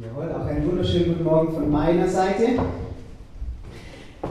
Jawohl, 0.00 0.32
auch 0.32 0.46
einen 0.46 0.66
wunderschönen 0.66 1.08
guten 1.08 1.24
Morgen 1.24 1.52
von 1.52 1.70
meiner 1.70 2.08
Seite. 2.08 2.44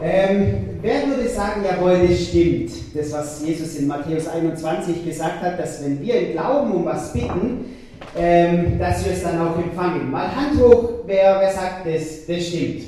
Ähm, 0.01 0.55
wer 0.81 1.05
würde 1.05 1.29
sagen, 1.29 1.61
jawohl, 1.63 2.07
das 2.07 2.29
stimmt, 2.29 2.71
das, 2.95 3.11
was 3.11 3.45
Jesus 3.45 3.75
in 3.75 3.85
Matthäus 3.85 4.27
21 4.27 5.05
gesagt 5.05 5.39
hat, 5.43 5.59
dass 5.59 5.83
wenn 5.83 6.01
wir 6.01 6.19
im 6.19 6.31
Glauben 6.31 6.71
um 6.71 6.85
was 6.85 7.13
bitten, 7.13 7.77
ähm, 8.17 8.79
dass 8.79 9.05
wir 9.05 9.11
es 9.11 9.21
dann 9.21 9.39
auch 9.39 9.55
empfangen. 9.55 10.09
Mal 10.09 10.35
Hand 10.35 10.59
hoch, 10.59 10.93
wer, 11.05 11.39
wer 11.39 11.51
sagt, 11.51 11.85
das, 11.85 12.25
das 12.25 12.47
stimmt. 12.47 12.81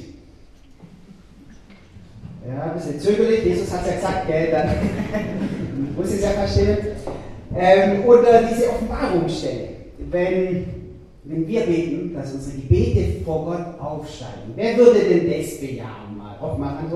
Ja, 2.48 2.64
ein 2.64 2.74
bisschen 2.74 3.00
zögerlich, 3.00 3.46
Jesus 3.46 3.72
hat 3.72 3.82
es 3.82 3.88
ja 3.88 3.96
gesagt, 3.98 4.28
gell, 4.28 4.50
dann 4.50 4.70
muss 5.96 6.10
ich 6.10 6.16
es 6.16 6.24
ja 6.24 6.30
verstehen. 6.32 6.78
Ähm, 7.56 8.04
oder 8.04 8.42
diese 8.42 8.68
Offenbarungsstelle, 8.70 9.68
wenn, 10.10 10.83
wenn 11.26 11.48
wir 11.48 11.62
beten, 11.62 12.14
dass 12.14 12.34
unsere 12.34 12.58
Gebete 12.58 13.24
vor 13.24 13.46
Gott 13.46 13.80
aufsteigen. 13.80 14.54
Wer 14.56 14.78
würde 14.78 15.00
denn 15.00 15.32
das 15.32 15.60
bejahen? 15.60 16.18
Mal, 16.18 16.38
auch 16.40 16.58
mal 16.58 16.78
Hand. 16.78 16.92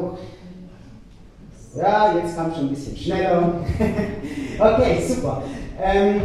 Ja, 1.75 2.17
jetzt 2.17 2.35
kam 2.35 2.53
schon 2.53 2.65
ein 2.65 2.69
bisschen 2.69 2.97
schneller. 2.97 3.61
okay, 4.59 4.97
super. 5.07 5.43
Ähm, 5.81 6.21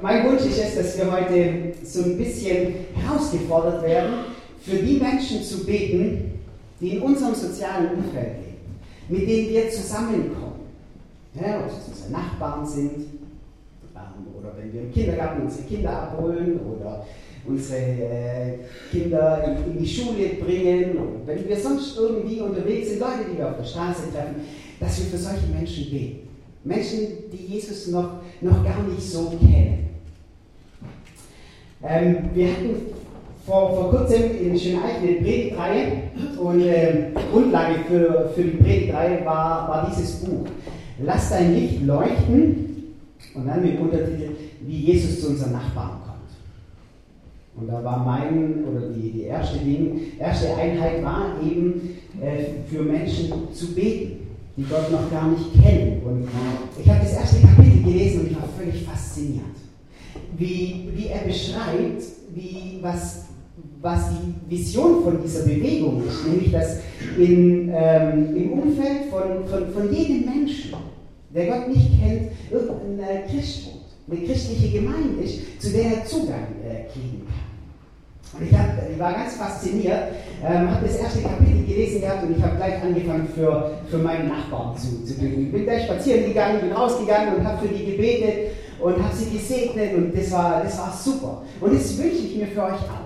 mein 0.00 0.26
Wunsch 0.26 0.42
ist 0.42 0.58
es, 0.58 0.74
dass 0.74 0.98
wir 0.98 1.12
heute 1.12 1.74
so 1.84 2.02
ein 2.04 2.18
bisschen 2.18 2.74
herausgefordert 2.94 3.82
werden, 3.82 4.14
für 4.60 4.76
die 4.76 4.98
Menschen 4.98 5.42
zu 5.42 5.64
beten, 5.64 6.40
die 6.80 6.96
in 6.96 7.02
unserem 7.02 7.34
sozialen 7.34 7.90
Umfeld 7.96 8.36
leben, 8.38 8.80
mit 9.08 9.28
denen 9.28 9.50
wir 9.50 9.70
zusammenkommen. 9.70 10.54
Ja, 11.34 11.60
ob 11.60 11.66
es 11.66 11.88
unsere 11.88 12.12
Nachbarn 12.12 12.66
sind, 12.66 13.06
oder 14.44 14.52
wenn 14.58 14.72
wir 14.72 14.82
im 14.82 14.92
Kindergarten 14.92 15.42
unsere 15.42 15.66
Kinder 15.66 15.90
abholen, 15.90 16.60
oder 16.60 17.06
unsere 17.46 17.80
äh, 17.80 18.58
Kinder 18.90 19.56
in, 19.66 19.78
die 19.78 19.88
Schule 19.88 20.28
bringen, 20.40 20.92
oder 20.92 21.26
wenn 21.26 21.48
wir 21.48 21.56
sonst 21.56 21.96
irgendwie 21.96 22.40
unterwegs 22.40 22.90
sind, 22.90 23.00
Leute, 23.00 23.30
die 23.32 23.38
wir 23.38 23.48
auf 23.48 23.56
der 23.56 23.64
Straße 23.64 24.02
treffen, 24.12 24.36
dass 24.80 24.98
wir 24.98 25.06
für 25.06 25.18
solche 25.18 25.46
Menschen 25.46 25.90
beten. 25.90 26.28
Menschen, 26.64 27.00
die 27.32 27.54
Jesus 27.54 27.88
noch, 27.88 28.20
noch 28.40 28.64
gar 28.64 28.82
nicht 28.82 29.02
so 29.02 29.30
kennen. 29.38 29.90
Ähm, 31.82 32.30
wir 32.32 32.50
hatten 32.50 32.76
vor, 33.44 33.74
vor 33.74 33.90
kurzem 33.90 34.22
in 34.40 34.58
Schöneich 34.58 34.96
eine 35.02 35.12
Predigtreihe 35.16 35.92
und 36.38 36.60
äh, 36.62 37.10
Grundlage 37.30 37.74
für, 37.86 38.30
für 38.34 38.42
die 38.42 38.56
Predigtreihe 38.56 39.24
war, 39.26 39.68
war 39.68 39.90
dieses 39.90 40.20
Buch. 40.20 40.46
Lass 41.04 41.28
dein 41.28 41.54
Licht 41.54 41.84
leuchten 41.84 42.64
und 43.34 43.46
dann 43.46 43.62
mit 43.62 43.78
Untertitel, 43.78 44.30
wie 44.66 44.92
Jesus 44.92 45.20
zu 45.20 45.28
unseren 45.28 45.52
Nachbarn 45.52 46.00
kommt. 46.04 46.14
Und 47.56 47.68
da 47.68 47.84
war 47.84 48.04
mein, 48.04 48.64
oder 48.64 48.88
die, 48.88 49.10
die 49.10 49.22
erste, 49.24 49.58
Ding, 49.58 50.00
erste 50.18 50.54
Einheit 50.56 51.02
war 51.04 51.36
eben 51.42 51.96
äh, 52.20 52.68
für 52.68 52.82
Menschen 52.82 53.32
zu 53.52 53.74
beten, 53.74 54.26
die 54.56 54.64
Gott 54.64 54.90
noch 54.90 55.10
gar 55.10 55.30
nicht 55.30 55.52
kennen. 55.62 56.02
Und 56.04 56.28
ich 56.82 56.88
habe 56.88 57.00
das 57.00 57.14
erste 57.14 57.46
Kapitel 57.46 57.82
gelesen 57.82 58.20
und 58.20 58.30
ich 58.30 58.36
war 58.36 58.48
völlig 58.58 58.82
fasziniert. 58.82 59.44
Wie, 60.36 60.88
wie 60.94 61.06
er 61.08 61.26
beschreibt, 61.26 62.02
wie, 62.34 62.78
was, 62.80 63.26
was 63.80 64.10
die 64.10 64.50
Vision 64.50 65.02
von 65.04 65.22
dieser 65.22 65.44
Bewegung 65.44 66.02
ist, 66.06 66.26
nämlich 66.26 66.50
dass 66.50 66.78
in, 67.18 67.70
ähm, 67.72 68.36
im 68.36 68.52
Umfeld 68.52 69.10
von, 69.10 69.46
von, 69.46 69.72
von 69.72 69.94
jedem 69.94 70.24
Menschen, 70.24 70.72
der 71.34 71.46
Gott 71.46 71.68
nicht 71.68 71.90
kennt, 72.00 72.30
irgendein 72.50 73.28
Christ 73.28 73.66
wohnt, 73.66 73.83
eine 74.10 74.26
christliche 74.26 74.78
Gemeinde 74.78 75.22
ist, 75.22 75.60
zu 75.60 75.70
der 75.70 75.84
er 75.84 76.04
Zugang 76.04 76.46
äh, 76.62 76.92
kriegen 76.92 77.26
kann. 77.26 78.40
Und 78.40 78.50
ich, 78.50 78.58
hab, 78.58 78.90
ich 78.90 78.98
war 78.98 79.12
ganz 79.12 79.36
fasziniert, 79.36 80.02
ähm, 80.44 80.70
habe 80.70 80.86
das 80.86 80.96
erste 80.96 81.22
Kapitel 81.22 81.64
gelesen 81.64 82.00
gehabt 82.00 82.24
und 82.24 82.36
ich 82.36 82.42
habe 82.42 82.56
gleich 82.56 82.82
angefangen 82.82 83.28
für, 83.34 83.78
für 83.88 83.98
meinen 83.98 84.28
Nachbarn 84.28 84.76
zu, 84.76 85.04
zu 85.04 85.14
beten. 85.14 85.46
Ich 85.46 85.52
bin 85.52 85.64
gleich 85.64 85.84
spazieren 85.84 86.24
gegangen, 86.26 86.60
bin 86.60 86.72
rausgegangen 86.72 87.36
und 87.36 87.44
habe 87.44 87.66
für 87.66 87.72
die 87.72 87.92
gebetet 87.92 88.52
und 88.80 89.02
habe 89.02 89.14
sie 89.14 89.30
gesegnet 89.30 89.94
und 89.94 90.16
das 90.16 90.30
war, 90.32 90.62
das 90.64 90.76
war 90.78 90.92
super. 90.92 91.42
Und 91.60 91.74
das 91.74 91.96
wünsche 91.96 92.26
ich 92.26 92.36
mir 92.36 92.48
für 92.48 92.64
euch 92.64 92.72
auch 92.72 93.04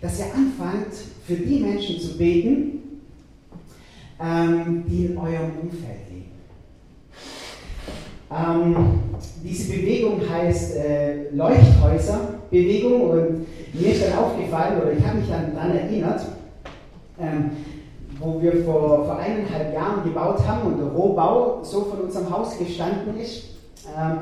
dass 0.00 0.18
ihr 0.18 0.26
anfangt, 0.26 0.94
für 1.26 1.34
die 1.34 1.60
Menschen 1.60 2.00
zu 2.00 2.16
beten, 2.16 3.00
ähm, 4.20 4.84
die 4.86 5.06
in 5.06 5.18
eurem 5.18 5.50
Umfeld 5.62 6.08
leben. 6.10 6.30
Ähm, 8.30 9.00
diese 9.46 9.72
Bewegung 9.72 10.20
heißt 10.28 10.76
äh, 10.76 11.30
Leuchthäuserbewegung 11.30 13.00
und 13.02 13.46
mir 13.74 13.92
ist 13.92 14.02
dann 14.02 14.18
aufgefallen, 14.18 14.80
oder 14.80 14.92
ich 14.92 15.06
habe 15.06 15.18
mich 15.18 15.28
dann 15.28 15.54
daran 15.54 15.76
erinnert, 15.76 16.20
ähm, 17.20 17.50
wo 18.18 18.42
wir 18.42 18.64
vor, 18.64 19.04
vor 19.04 19.18
eineinhalb 19.18 19.72
Jahren 19.72 20.02
gebaut 20.02 20.44
haben 20.46 20.72
und 20.72 20.78
der 20.78 20.88
Rohbau 20.88 21.60
so 21.62 21.82
von 21.84 22.00
unserem 22.00 22.30
Haus 22.30 22.58
gestanden 22.58 23.18
ist, 23.20 23.44
ähm, 23.96 24.18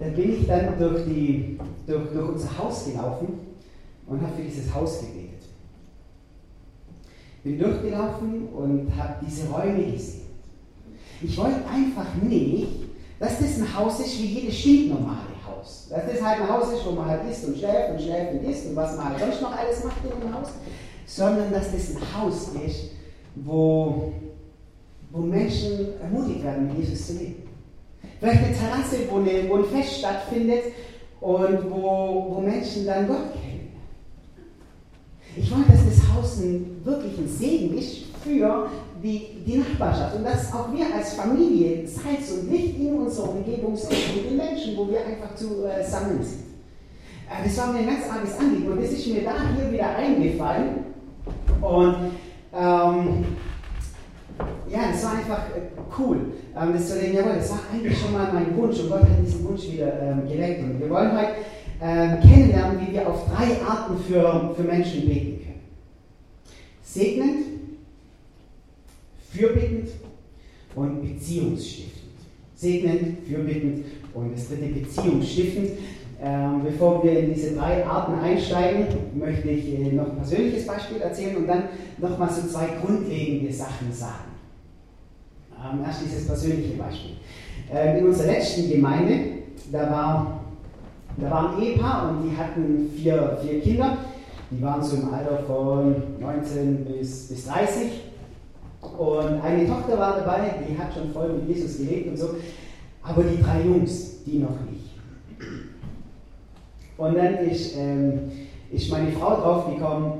da 0.00 0.06
bin 0.06 0.40
ich 0.40 0.46
dann 0.48 0.76
durch, 0.78 1.04
die, 1.04 1.58
durch, 1.86 2.10
durch 2.12 2.28
unser 2.30 2.58
Haus 2.58 2.86
gelaufen 2.86 3.38
und 4.08 4.22
habe 4.22 4.32
für 4.36 4.42
dieses 4.42 4.74
Haus 4.74 5.00
gebetet. 5.00 5.30
Bin 7.44 7.58
durchgelaufen 7.58 8.48
und 8.48 8.90
habe 8.96 9.14
diese 9.24 9.48
Räume 9.50 9.92
gesehen. 9.92 10.22
Ich 11.22 11.36
wollte 11.38 11.60
einfach 11.70 12.14
nicht, 12.22 12.83
dass 13.18 13.38
das 13.38 13.58
ein 13.58 13.76
Haus 13.76 14.00
ist 14.00 14.18
wie 14.18 14.26
jedes 14.26 14.58
stinknormale 14.58 15.34
Haus. 15.46 15.86
Dass 15.90 16.02
das 16.06 16.22
halt 16.22 16.42
ein 16.42 16.48
Haus 16.48 16.72
ist, 16.72 16.84
wo 16.84 16.92
man 16.92 17.06
halt 17.06 17.30
isst 17.30 17.46
und 17.46 17.56
schläft 17.56 17.90
und 17.90 18.00
schläft 18.00 18.32
und 18.32 18.44
isst 18.44 18.66
und 18.66 18.76
was 18.76 18.96
man 18.96 19.10
halt 19.10 19.20
sonst 19.20 19.42
noch 19.42 19.56
alles 19.56 19.84
macht 19.84 19.96
in 20.04 20.22
einem 20.22 20.34
Haus. 20.34 20.48
Sondern 21.06 21.52
dass 21.52 21.72
das 21.72 21.90
ein 21.90 22.20
Haus 22.20 22.48
ist, 22.66 22.90
wo, 23.36 24.12
wo 25.10 25.18
Menschen 25.18 26.00
ermutigt 26.00 26.42
werden, 26.42 26.70
Jesus 26.78 27.06
zu 27.06 27.12
leben. 27.14 27.48
Vielleicht 28.20 28.44
eine 28.44 28.56
Terrasse, 28.56 28.96
wo, 29.10 29.18
eine, 29.18 29.48
wo 29.48 29.56
ein 29.56 29.64
Fest 29.64 29.98
stattfindet 29.98 30.72
und 31.20 31.70
wo, 31.70 32.34
wo 32.34 32.40
Menschen 32.40 32.86
dann 32.86 33.06
Gott 33.06 33.32
kennen. 33.32 33.43
Ich 35.36 35.50
wollte, 35.50 35.72
dass 35.72 35.84
das 35.84 36.14
Haus 36.14 36.40
ein, 36.40 36.80
wirklich 36.84 37.18
ein 37.18 37.28
Segen 37.28 37.76
ist 37.76 38.04
für 38.22 38.68
die, 39.02 39.42
die 39.46 39.58
Nachbarschaft 39.58 40.16
und 40.16 40.24
dass 40.24 40.52
auch 40.52 40.72
wir 40.72 40.86
als 40.94 41.14
Familie 41.14 41.86
Salz 41.86 42.30
und 42.32 42.50
Licht 42.50 42.78
in 42.78 42.94
unserer 42.94 43.30
Umgebung 43.30 43.76
sind, 43.76 43.90
mit 44.14 44.30
den 44.30 44.36
Menschen, 44.36 44.76
wo 44.76 44.88
wir 44.88 45.04
einfach 45.04 45.34
zusammen 45.34 46.20
äh, 46.20 46.24
sind. 46.24 46.44
Äh, 47.28 47.44
das 47.44 47.58
war 47.58 47.72
mir 47.72 47.80
ein 47.80 47.86
ganz 47.86 48.10
arges 48.10 48.38
Anliegen 48.38 48.72
und 48.72 48.82
das 48.82 48.92
ist 48.92 49.06
mir 49.08 49.24
da 49.24 49.34
hier 49.56 49.72
wieder 49.72 49.96
eingefallen. 49.96 50.68
Und 51.60 51.96
ähm, 52.54 53.24
ja, 54.70 54.78
das 54.92 55.04
war 55.04 55.12
einfach 55.12 55.48
äh, 55.54 55.70
cool. 55.98 56.18
Ähm, 56.56 56.72
das 56.72 56.88
zu 56.88 56.98
denken, 56.98 57.16
jawohl, 57.16 57.34
das 57.36 57.50
war 57.50 57.60
eigentlich 57.72 57.98
schon 57.98 58.12
mal 58.12 58.32
mein 58.32 58.56
Wunsch 58.56 58.78
und 58.80 58.90
Gott 58.90 59.02
hat 59.02 59.20
diesen 59.24 59.48
Wunsch 59.48 59.70
wieder 59.70 59.92
ähm, 60.00 60.28
geweckt. 60.28 60.62
Und 60.62 60.80
wir 60.80 60.90
wollen 60.90 61.12
heute 61.12 61.34
äh, 61.84 62.16
kennenlernen, 62.22 62.80
wie 62.80 62.94
wir 62.94 63.06
auf 63.06 63.26
drei 63.28 63.60
Arten 63.60 63.98
für, 64.08 64.54
für 64.56 64.62
Menschen 64.62 65.06
beten 65.06 65.44
können. 65.44 65.60
Segnend, 66.82 67.44
fürbittend 69.30 69.90
und 70.74 71.02
beziehungsstiftend. 71.02 71.92
Segnend, 72.54 73.28
fürbittend 73.28 73.84
und 74.14 74.32
das 74.32 74.48
dritte 74.48 74.66
beziehungsstiftend. 74.68 75.72
Ähm, 76.22 76.62
bevor 76.64 77.04
wir 77.04 77.18
in 77.18 77.34
diese 77.34 77.54
drei 77.54 77.84
Arten 77.84 78.18
einsteigen, 78.18 78.86
möchte 79.14 79.50
ich 79.50 79.74
äh, 79.74 79.92
noch 79.92 80.08
ein 80.08 80.16
persönliches 80.16 80.66
Beispiel 80.66 81.02
erzählen 81.02 81.36
und 81.36 81.46
dann 81.46 81.64
nochmal 81.98 82.30
so 82.30 82.48
zwei 82.48 82.68
grundlegende 82.80 83.52
Sachen 83.52 83.92
sagen. 83.92 84.32
Ähm, 85.52 85.84
erst 85.84 86.02
dieses 86.02 86.26
persönliche 86.26 86.78
Beispiel. 86.78 87.16
Ähm, 87.70 87.98
in 87.98 88.06
unserer 88.06 88.28
letzten 88.28 88.70
Gemeinde, 88.70 89.18
da 89.70 89.90
war 89.90 90.43
da 91.16 91.30
war 91.30 91.56
ein 91.56 91.62
Ehepaar 91.62 92.10
und 92.10 92.28
die 92.28 92.36
hatten 92.36 92.90
vier, 92.94 93.38
vier 93.42 93.60
Kinder. 93.60 93.98
Die 94.50 94.62
waren 94.62 94.82
so 94.82 94.96
im 94.96 95.12
Alter 95.12 95.38
von 95.46 95.94
19 96.20 96.84
bis, 96.84 97.28
bis 97.28 97.46
30. 97.46 97.90
Und 98.98 99.40
eine 99.42 99.66
Tochter 99.66 99.98
war 99.98 100.18
dabei, 100.18 100.54
die 100.68 100.78
hat 100.78 100.92
schon 100.92 101.12
voll 101.12 101.32
mit 101.32 101.48
Jesus 101.48 101.78
gelebt 101.78 102.08
und 102.08 102.16
so. 102.16 102.30
Aber 103.02 103.22
die 103.22 103.42
drei 103.42 103.62
Jungs, 103.62 104.24
die 104.24 104.38
noch 104.38 104.60
nicht. 104.70 104.84
Und 106.96 107.16
dann 107.16 107.38
ist, 107.38 107.76
ähm, 107.76 108.30
ist 108.70 108.90
meine 108.90 109.10
Frau 109.12 109.36
draufgekommen, 109.36 110.12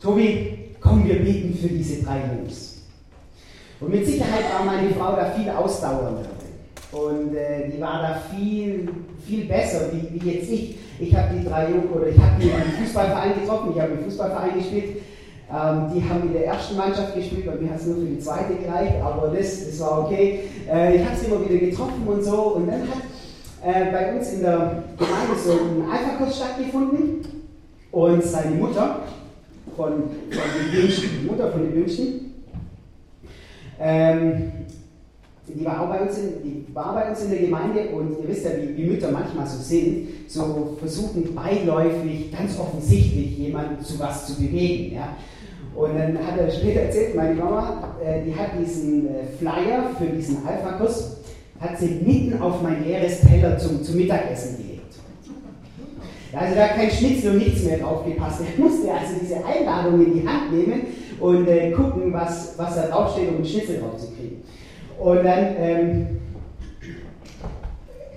Tobi, 0.00 0.74
komm, 0.80 1.04
wir 1.04 1.22
beten 1.22 1.54
für 1.54 1.68
diese 1.68 2.02
drei 2.02 2.20
Jungs. 2.34 2.82
Und 3.80 3.90
mit 3.90 4.06
Sicherheit 4.06 4.44
war 4.52 4.64
meine 4.64 4.90
Frau 4.90 5.16
da 5.16 5.30
viel 5.30 5.48
ausdauernder. 5.50 6.26
Und 6.92 7.34
äh, 7.34 7.70
die 7.70 7.80
war 7.80 8.02
da 8.02 8.20
viel, 8.34 8.88
viel 9.26 9.44
besser, 9.44 9.90
wie, 9.92 10.20
wie 10.20 10.30
jetzt 10.30 10.50
ich. 10.50 10.76
Ich 10.98 11.14
habe 11.14 11.34
die 11.36 11.44
drei 11.44 11.70
Jungen, 11.70 11.90
oder 11.94 12.08
ich 12.08 12.18
habe 12.18 12.40
die 12.40 12.52
einem 12.52 12.72
Fußballverein 12.72 13.40
getroffen, 13.40 13.72
ich 13.74 13.80
habe 13.80 13.92
im 13.92 14.04
Fußballverein 14.04 14.54
gespielt. 14.58 14.96
Ähm, 15.52 15.90
die 15.94 16.08
haben 16.08 16.22
in 16.22 16.32
der 16.32 16.46
ersten 16.46 16.76
Mannschaft 16.76 17.14
gespielt, 17.14 17.46
bei 17.46 17.56
mir 17.56 17.70
hat 17.70 17.80
es 17.80 17.86
nur 17.86 17.96
für 17.96 18.06
die 18.06 18.20
zweite 18.20 18.54
gereicht, 18.54 18.94
aber 19.02 19.34
das, 19.36 19.66
das 19.66 19.80
war 19.80 20.04
okay. 20.04 20.40
Äh, 20.70 20.96
ich 20.96 21.04
habe 21.04 21.16
sie 21.16 21.26
immer 21.26 21.48
wieder 21.48 21.58
getroffen 21.58 22.06
und 22.06 22.22
so. 22.22 22.54
Und 22.56 22.68
dann 22.68 22.82
hat 22.82 23.02
äh, 23.64 23.90
bei 23.90 24.14
uns 24.14 24.32
in 24.32 24.42
der 24.42 24.84
Gemeinde 24.96 25.34
so 25.42 25.52
ein 25.52 25.90
Alpha-Kurs 25.90 26.36
stattgefunden. 26.36 27.20
Und 27.90 28.22
seine 28.22 28.54
Mutter 28.54 29.00
von, 29.76 29.92
von 29.92 30.02
den 30.30 30.80
Jüngsten, 30.80 31.26
Mutter 31.26 31.50
von 31.50 31.62
den 31.62 31.74
Jüngsten, 31.74 32.34
ähm, 33.80 34.52
die 35.54 35.64
war, 35.64 35.82
auch 35.82 35.88
bei 35.88 36.00
uns 36.00 36.18
in, 36.18 36.42
die 36.42 36.74
war 36.74 36.94
bei 36.94 37.10
uns 37.10 37.22
in 37.22 37.30
der 37.30 37.40
Gemeinde 37.40 37.88
und 37.90 38.16
ihr 38.20 38.28
wisst 38.28 38.44
ja, 38.44 38.50
wie, 38.56 38.76
wie 38.76 38.90
Mütter 38.90 39.10
manchmal 39.10 39.46
so 39.46 39.62
sind, 39.62 40.08
so 40.28 40.76
versuchen 40.78 41.34
beiläufig, 41.34 42.32
ganz 42.32 42.58
offensichtlich 42.58 43.38
jemanden 43.38 43.82
zu 43.84 43.98
was 43.98 44.26
zu 44.26 44.40
bewegen. 44.40 44.94
Ja? 44.94 45.16
Und 45.74 45.96
dann 45.96 46.18
hat 46.18 46.38
er 46.38 46.50
später 46.50 46.80
erzählt, 46.80 47.14
meine 47.14 47.34
Mama, 47.34 47.94
äh, 48.04 48.22
die 48.24 48.34
hat 48.34 48.50
diesen 48.60 49.08
äh, 49.08 49.24
Flyer 49.38 49.90
für 49.98 50.06
diesen 50.06 50.38
Alpha-Kurs, 50.46 51.16
hat 51.60 51.78
sie 51.78 52.00
mitten 52.04 52.40
auf 52.40 52.62
mein 52.62 52.84
leeres 52.84 53.20
Teller 53.20 53.56
zum, 53.58 53.82
zum 53.82 53.96
Mittagessen 53.96 54.56
gelegt. 54.56 54.70
Also 56.32 56.54
da 56.54 56.62
hat 56.62 56.76
kein 56.76 56.90
Schnitzel 56.90 57.32
und 57.32 57.38
nichts 57.38 57.64
mehr 57.64 57.78
drauf 57.78 58.04
gepasst. 58.04 58.40
Er 58.40 58.62
musste 58.62 58.92
also 58.92 59.14
diese 59.20 59.44
Einladung 59.44 60.04
in 60.04 60.14
die 60.14 60.26
Hand 60.26 60.52
nehmen 60.52 60.82
und 61.18 61.48
äh, 61.48 61.70
gucken, 61.72 62.12
was, 62.12 62.54
was 62.56 62.76
da 62.76 62.86
draufsteht, 62.86 63.28
um 63.28 63.36
einen 63.36 63.44
Schnitzel 63.44 63.80
drauf 63.80 63.96
zu 63.98 64.06
kriegen. 64.12 64.42
Und 65.00 65.24
dann, 65.24 65.56
ähm, 65.56 66.06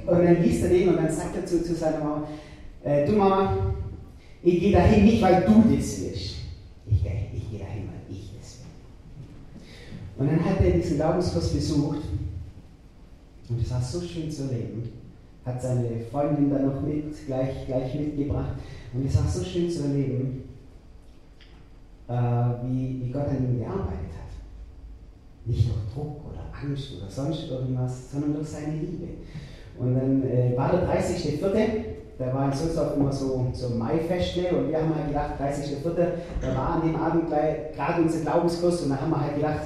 und 0.06 0.24
dann 0.24 0.44
liest 0.44 0.64
er 0.64 0.70
den 0.70 0.90
und 0.90 0.98
dann 0.98 1.10
sagt 1.10 1.36
er 1.38 1.46
zu, 1.46 1.64
zu 1.64 1.74
seiner 1.74 2.00
Mama, 2.00 2.28
äh, 2.84 3.06
du 3.06 3.14
Mama, 3.14 3.74
ich 4.42 4.60
gehe 4.60 4.74
dahin 4.74 5.06
nicht, 5.06 5.22
weil 5.22 5.44
du 5.44 5.64
das 5.74 6.02
willst. 6.02 6.04
Ich, 6.14 6.36
ich 6.86 7.50
gehe 7.50 7.60
dahin, 7.60 7.88
weil 7.88 8.12
ich 8.12 8.32
das 8.38 8.58
will. 8.60 8.66
Und 10.18 10.28
dann 10.28 10.44
hat 10.44 10.60
er 10.62 10.72
diesen 10.72 10.98
Glaubenskurs 10.98 11.54
besucht 11.54 12.02
und 13.48 13.62
es 13.62 13.72
war 13.72 13.82
so 13.82 14.02
schön 14.02 14.30
zu 14.30 14.44
erleben. 14.44 14.90
Hat 15.46 15.62
seine 15.62 16.02
Freundin 16.12 16.50
dann 16.50 16.66
noch 16.66 16.82
mit, 16.82 17.26
gleich, 17.26 17.66
gleich 17.66 17.96
mitgebracht. 17.96 18.54
Und 18.94 19.06
es 19.06 19.16
war 19.16 19.28
so 19.28 19.44
schön 19.44 19.70
zu 19.70 19.84
erleben, 19.84 20.44
äh, 22.10 22.14
wie, 22.14 23.02
wie 23.04 23.12
Gott 23.12 23.28
an 23.28 23.38
ihm 23.38 23.60
gearbeitet 23.60 24.12
hat. 24.18 24.23
Nicht 25.46 25.68
durch 25.68 25.94
Druck 25.94 26.22
oder 26.32 26.44
Angst 26.62 26.94
oder 26.98 27.10
sonst 27.10 27.50
irgendwas, 27.50 28.12
sondern 28.12 28.36
durch 28.36 28.48
seine 28.48 28.78
Liebe. 28.78 29.08
Und 29.78 29.96
dann 29.96 30.24
äh, 30.24 30.56
war 30.56 30.72
der 30.72 30.88
30.04., 30.88 31.94
da 32.18 32.32
war 32.34 32.46
in 32.46 32.54
Sulzdorf 32.54 32.96
immer 32.96 33.12
so, 33.12 33.48
so 33.54 33.70
Maifestle 33.70 34.50
und 34.50 34.70
wir 34.70 34.78
haben 34.78 34.94
halt 34.96 35.08
gedacht, 35.08 35.32
30.04., 35.42 36.08
da 36.42 36.56
war 36.56 36.70
an 36.76 36.88
dem 36.88 36.96
Abend 36.96 37.30
gerade 37.30 38.02
unser 38.02 38.20
Glaubenskurs 38.20 38.82
und 38.84 38.90
da 38.92 39.02
haben 39.02 39.10
wir 39.10 39.20
halt 39.20 39.36
gedacht, 39.36 39.62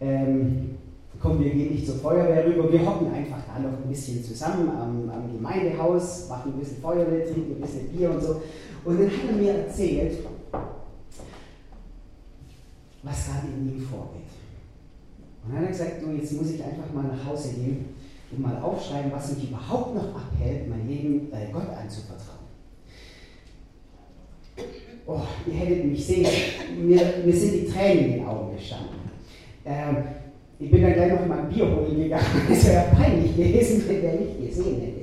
ähm, 0.00 0.76
komm, 1.20 1.42
wir 1.42 1.50
gehen 1.50 1.72
nicht 1.72 1.86
zur 1.86 1.96
Feuerwehr 1.96 2.44
rüber, 2.44 2.70
wir 2.70 2.86
hocken 2.86 3.12
einfach 3.12 3.38
da 3.46 3.58
noch 3.58 3.78
ein 3.78 3.88
bisschen 3.88 4.22
zusammen 4.22 4.68
am, 4.68 5.10
am 5.10 5.32
Gemeindehaus, 5.34 6.28
machen 6.28 6.52
ein 6.52 6.60
bisschen 6.60 6.82
Feuerwehr, 6.82 7.24
trinken 7.24 7.56
ein 7.56 7.60
bisschen 7.62 7.88
Bier 7.88 8.10
und 8.10 8.22
so. 8.22 8.42
Und 8.84 9.00
dann 9.00 9.08
hat 9.08 9.30
er 9.30 9.36
mir 9.36 9.54
erzählt, 9.54 10.18
was 13.02 13.26
gerade 13.26 13.46
in 13.56 13.74
ihm 13.74 13.80
vorgeht. 13.80 14.43
Und 15.46 15.54
dann 15.54 15.62
hat 15.62 15.66
er 15.66 15.72
gesagt, 15.72 16.02
du, 16.02 16.10
jetzt 16.12 16.32
muss 16.32 16.50
ich 16.50 16.64
einfach 16.64 16.90
mal 16.92 17.04
nach 17.04 17.26
Hause 17.26 17.54
gehen 17.54 17.86
und 18.30 18.40
mal 18.40 18.56
aufschreiben, 18.62 19.12
was 19.12 19.34
mich 19.34 19.50
überhaupt 19.50 19.94
noch 19.94 20.14
abhält, 20.14 20.68
mein 20.68 20.88
Leben 20.88 21.32
äh, 21.32 21.52
Gott 21.52 21.68
anzuvertrauen. 21.68 22.44
Oh, 25.06 25.20
ihr 25.46 25.54
hättet 25.54 25.84
mich 25.84 26.06
sehen, 26.06 26.26
mir, 26.80 27.00
mir 27.24 27.34
sind 27.34 27.52
die 27.52 27.66
Tränen 27.66 28.04
in 28.04 28.12
den 28.12 28.26
Augen 28.26 28.56
gestanden. 28.56 28.96
Ähm, 29.66 29.96
ich 30.58 30.70
bin 30.70 30.82
dann 30.82 30.94
gleich 30.94 31.12
noch 31.12 31.26
mal 31.26 31.40
ein 31.40 31.48
Bier 31.50 31.66
holen 31.66 31.98
gegangen. 31.98 32.24
Es 32.50 32.66
wäre 32.66 32.86
peinlich 32.96 33.36
gewesen, 33.36 33.84
wenn 33.86 34.00
der 34.00 34.14
nicht 34.14 34.48
gesehen 34.48 34.80
hätte. 34.80 35.00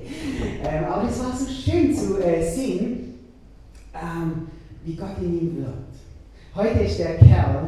Ähm, 0.68 0.86
aber 0.86 1.08
es 1.08 1.20
war 1.20 1.38
so 1.38 1.48
schön 1.48 1.96
zu 1.96 2.18
äh, 2.24 2.42
sehen, 2.42 3.20
ähm, 3.94 4.48
wie 4.84 4.96
Gott 4.96 5.18
in 5.22 5.40
ihm 5.40 5.58
wirkt. 5.58 5.96
Heute 6.56 6.84
ist 6.84 6.98
der 6.98 7.18
Kerl 7.18 7.68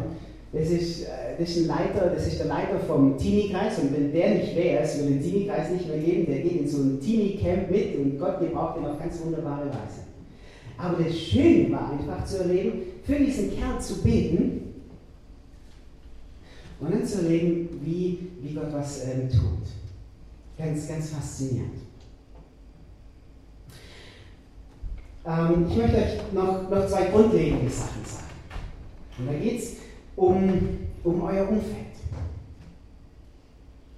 das 0.54 0.70
ist, 0.70 1.04
äh, 1.04 1.36
das 1.40 1.50
ist 1.50 1.58
ein 1.58 1.68
Leiter, 1.68 2.12
das 2.14 2.28
ist 2.28 2.40
der 2.40 2.46
Leiter 2.46 2.80
vom 2.80 3.18
Teenie-Kreis 3.18 3.80
und 3.80 3.94
wenn 3.94 4.14
der 4.14 4.36
nicht 4.36 4.56
wäre, 4.56 4.84
es 4.84 5.00
würde 5.00 5.14
den 5.14 5.24
Teenie-Kreis 5.24 5.72
nicht 5.72 5.88
mehr 5.88 5.98
geben, 5.98 6.26
der 6.28 6.42
geht 6.42 6.62
in 6.62 6.68
so 6.68 6.78
ein 6.84 7.00
Teenie-Camp 7.02 7.72
mit 7.72 7.98
und 7.98 8.20
Gott 8.20 8.40
gebraucht 8.40 8.78
ihn 8.78 8.86
auf 8.86 9.00
ganz 9.00 9.20
wunderbare 9.24 9.68
Weise. 9.68 10.04
Aber 10.78 11.04
das 11.04 11.18
Schöne 11.18 11.72
war 11.72 11.92
einfach 11.92 12.24
zu 12.26 12.38
erleben, 12.40 12.84
für 13.04 13.16
diesen 13.16 13.56
Kerl 13.56 13.82
zu 13.82 14.04
beten 14.04 14.74
und 16.80 16.94
dann 16.94 17.06
zu 17.06 17.24
erleben, 17.24 17.70
wie, 17.84 18.20
wie 18.42 18.54
Gott 18.54 18.72
was 18.72 19.06
ähm, 19.06 19.30
tut. 19.30 19.70
Ganz, 20.58 20.88
ganz 20.88 21.10
faszinierend. 21.10 21.80
Ähm, 25.26 25.66
ich 25.68 25.78
möchte 25.78 25.98
euch 25.98 26.34
noch, 26.34 26.70
noch 26.70 26.88
zwei 26.88 27.06
grundlegende 27.06 27.72
Sachen 27.72 28.06
sagen. 28.06 28.24
Und 29.18 29.28
da 29.28 29.34
geht 29.34 29.60
es 29.60 29.78
um, 30.16 30.80
um 31.04 31.22
euer 31.22 31.50
Umfeld. 31.50 31.94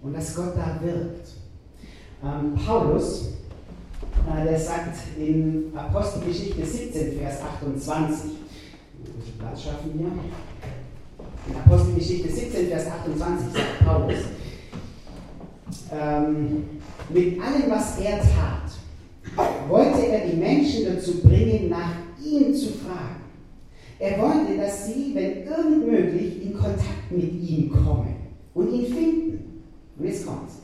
Und 0.02 0.14
dass 0.14 0.36
Gott 0.36 0.56
da 0.56 0.80
wirkt. 0.82 1.30
Ähm, 2.24 2.56
Paulus, 2.66 3.34
äh, 4.30 4.46
der 4.46 4.60
sagt 4.60 4.98
in 5.18 5.72
Apostelgeschichte 5.76 6.66
17, 6.66 7.20
Vers 7.20 7.42
28, 7.42 8.32
ich 9.26 9.38
Platz 9.38 9.64
schaffen 9.64 9.92
hier. 9.98 10.12
In 11.48 11.56
Apostelgeschichte 11.56 12.32
17, 12.32 12.68
Vers 12.68 12.88
28 12.88 13.54
sagt 13.54 13.86
Paulus, 13.86 14.18
ähm, 15.92 16.64
mit 17.10 17.42
allem, 17.42 17.70
was 17.70 18.00
er 18.00 18.20
tat, 18.20 18.72
wollte 19.68 20.08
er 20.08 20.28
die 20.28 20.38
Menschen 20.38 20.86
dazu 20.86 21.22
bringen, 21.22 21.70
nach 21.70 21.92
ihm 22.24 22.54
zu 22.54 22.70
fragen. 22.70 23.25
Er 24.00 24.20
wollte, 24.22 24.58
dass 24.58 24.88
sie, 24.88 25.12
wenn 25.14 25.44
irgend 25.44 25.88
möglich, 25.88 26.44
in 26.44 26.54
Kontakt 26.54 27.12
mit 27.12 27.32
ihm 27.34 27.72
kommen 27.72 28.16
und 28.54 28.74
ihn 28.74 28.94
finden. 28.94 29.64
Und 29.98 30.06
jetzt 30.06 30.26
kommt's. 30.26 30.56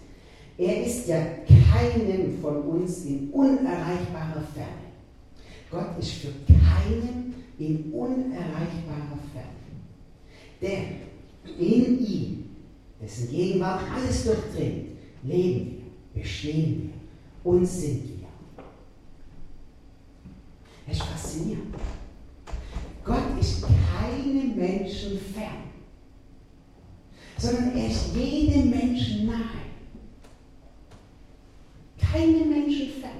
Er 0.57 0.86
ist 0.86 1.07
ja 1.07 1.18
keinem 1.48 2.38
von 2.42 2.62
uns 2.63 3.06
in 3.06 3.30
unerreichbarer 3.31 4.44
Ferne. 4.54 4.92
Gott 5.72 5.98
ist 6.00 6.12
für 6.12 6.33
keinen 6.45 7.33
in 7.57 7.92
unerreichbarer 7.94 9.19
Ferne. 9.33 9.62
Denn 10.62 11.57
in 11.57 12.06
ihm, 12.06 12.45
dessen 13.01 13.30
Gegenwart 13.31 13.81
alles 13.95 14.25
durchdringt, 14.25 14.89
leben 15.24 15.83
wir, 16.13 16.22
bestehen 16.22 16.92
wir 17.44 17.51
und 17.51 17.66
sind 17.66 18.04
wir. 18.04 18.63
Es 20.88 20.98
ist 20.98 21.04
faszinierend. 21.04 21.74
Gott 23.04 23.40
ist 23.40 23.61
Menschen 24.56 25.20
fern, 25.34 25.64
sondern 27.38 27.76
er 27.78 27.88
ist 27.88 28.16
jedem 28.16 28.70
Menschen 28.70 29.28
nahe. 29.28 29.62
Keinem 32.00 32.50
Menschen 32.50 32.90
fern. 33.00 33.12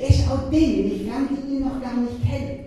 Er 0.00 0.08
ist 0.08 0.30
auch 0.30 0.50
denen 0.50 0.88
nicht 0.88 1.08
fern, 1.08 1.28
die 1.30 1.54
ihn 1.54 1.60
noch 1.60 1.80
gar 1.80 1.96
nicht 1.96 2.22
kennen, 2.28 2.60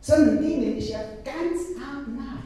sondern 0.00 0.42
denen 0.42 0.76
ist 0.76 0.90
er 0.90 1.04
ganz 1.24 1.60
arg 1.78 2.08
nahe. 2.08 2.44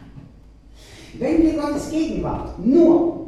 Wenn 1.18 1.42
wir 1.42 1.54
Gottes 1.54 1.90
Gegenwart 1.90 2.58
nur 2.64 3.18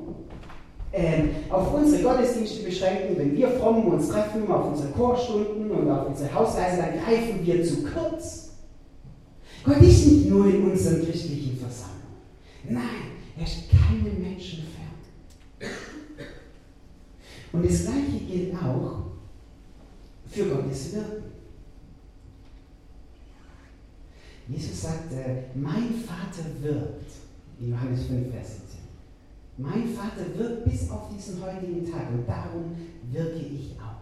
ähm, 0.93 1.31
auf 1.49 1.73
unsere 1.75 2.03
Gottesdienste 2.03 2.65
beschränken, 2.65 3.17
wenn 3.17 3.37
wir 3.37 3.49
fromm 3.49 3.87
uns 3.87 4.09
treffen, 4.09 4.51
auf 4.51 4.67
unsere 4.67 4.91
Chorstunden 4.91 5.71
und 5.71 5.91
auf 5.91 6.09
unsere 6.09 6.33
Hausreise, 6.35 6.79
dann 6.79 7.05
greifen 7.05 7.45
wir 7.45 7.65
zu 7.65 7.85
kurz. 7.85 8.50
Gott 9.63 9.83
ist 9.83 10.07
nicht 10.07 10.27
nur 10.31 10.47
in 10.47 10.71
unseren 10.71 11.05
christlichen 11.05 11.57
Versammlungen. 11.59 12.01
Nein, 12.69 13.13
er 13.37 13.45
ist 13.45 13.71
keinem 13.71 14.21
Menschen 14.23 14.65
fern. 14.65 15.71
Und 17.53 17.65
das 17.65 17.83
Gleiche 17.83 18.25
gilt 18.27 18.55
auch 18.55 19.03
für 20.29 20.45
Gottes 20.47 20.95
Wirken. 20.95 21.25
Jesus 24.49 24.83
sagt, 24.83 25.13
mein 25.55 25.95
Vater 25.95 26.49
wirkt, 26.61 27.13
in 27.61 27.71
Johannes 27.71 28.07
5, 28.07 28.31
Vers 28.33 28.49
17. 28.49 28.79
Mein 29.59 29.89
Vater 29.89 30.39
wirkt 30.39 30.65
bis 30.65 30.91
auf 30.91 31.15
diesen 31.15 31.43
heutigen 31.43 31.85
Tag 31.91 32.11
und 32.11 32.27
darum 32.27 32.75
wirke 33.11 33.39
ich 33.39 33.77
auch. 33.79 34.01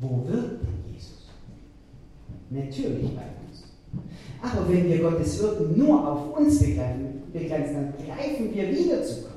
Wo 0.00 0.26
wirkt 0.26 0.62
denn 0.62 0.92
Jesus? 0.92 1.28
Natürlich 2.50 3.14
bei 3.14 3.22
uns. 3.22 3.41
Aber 4.42 4.68
wenn 4.68 4.88
wir 4.88 4.98
Gottes 4.98 5.40
Wirken 5.40 5.78
nur 5.78 6.06
auf 6.06 6.36
uns 6.36 6.58
begrenzen, 6.58 7.22
dann 7.32 7.94
greifen 8.06 8.54
wir 8.54 8.70
wieder 8.70 9.02
zu 9.02 9.22
kurz. 9.22 9.32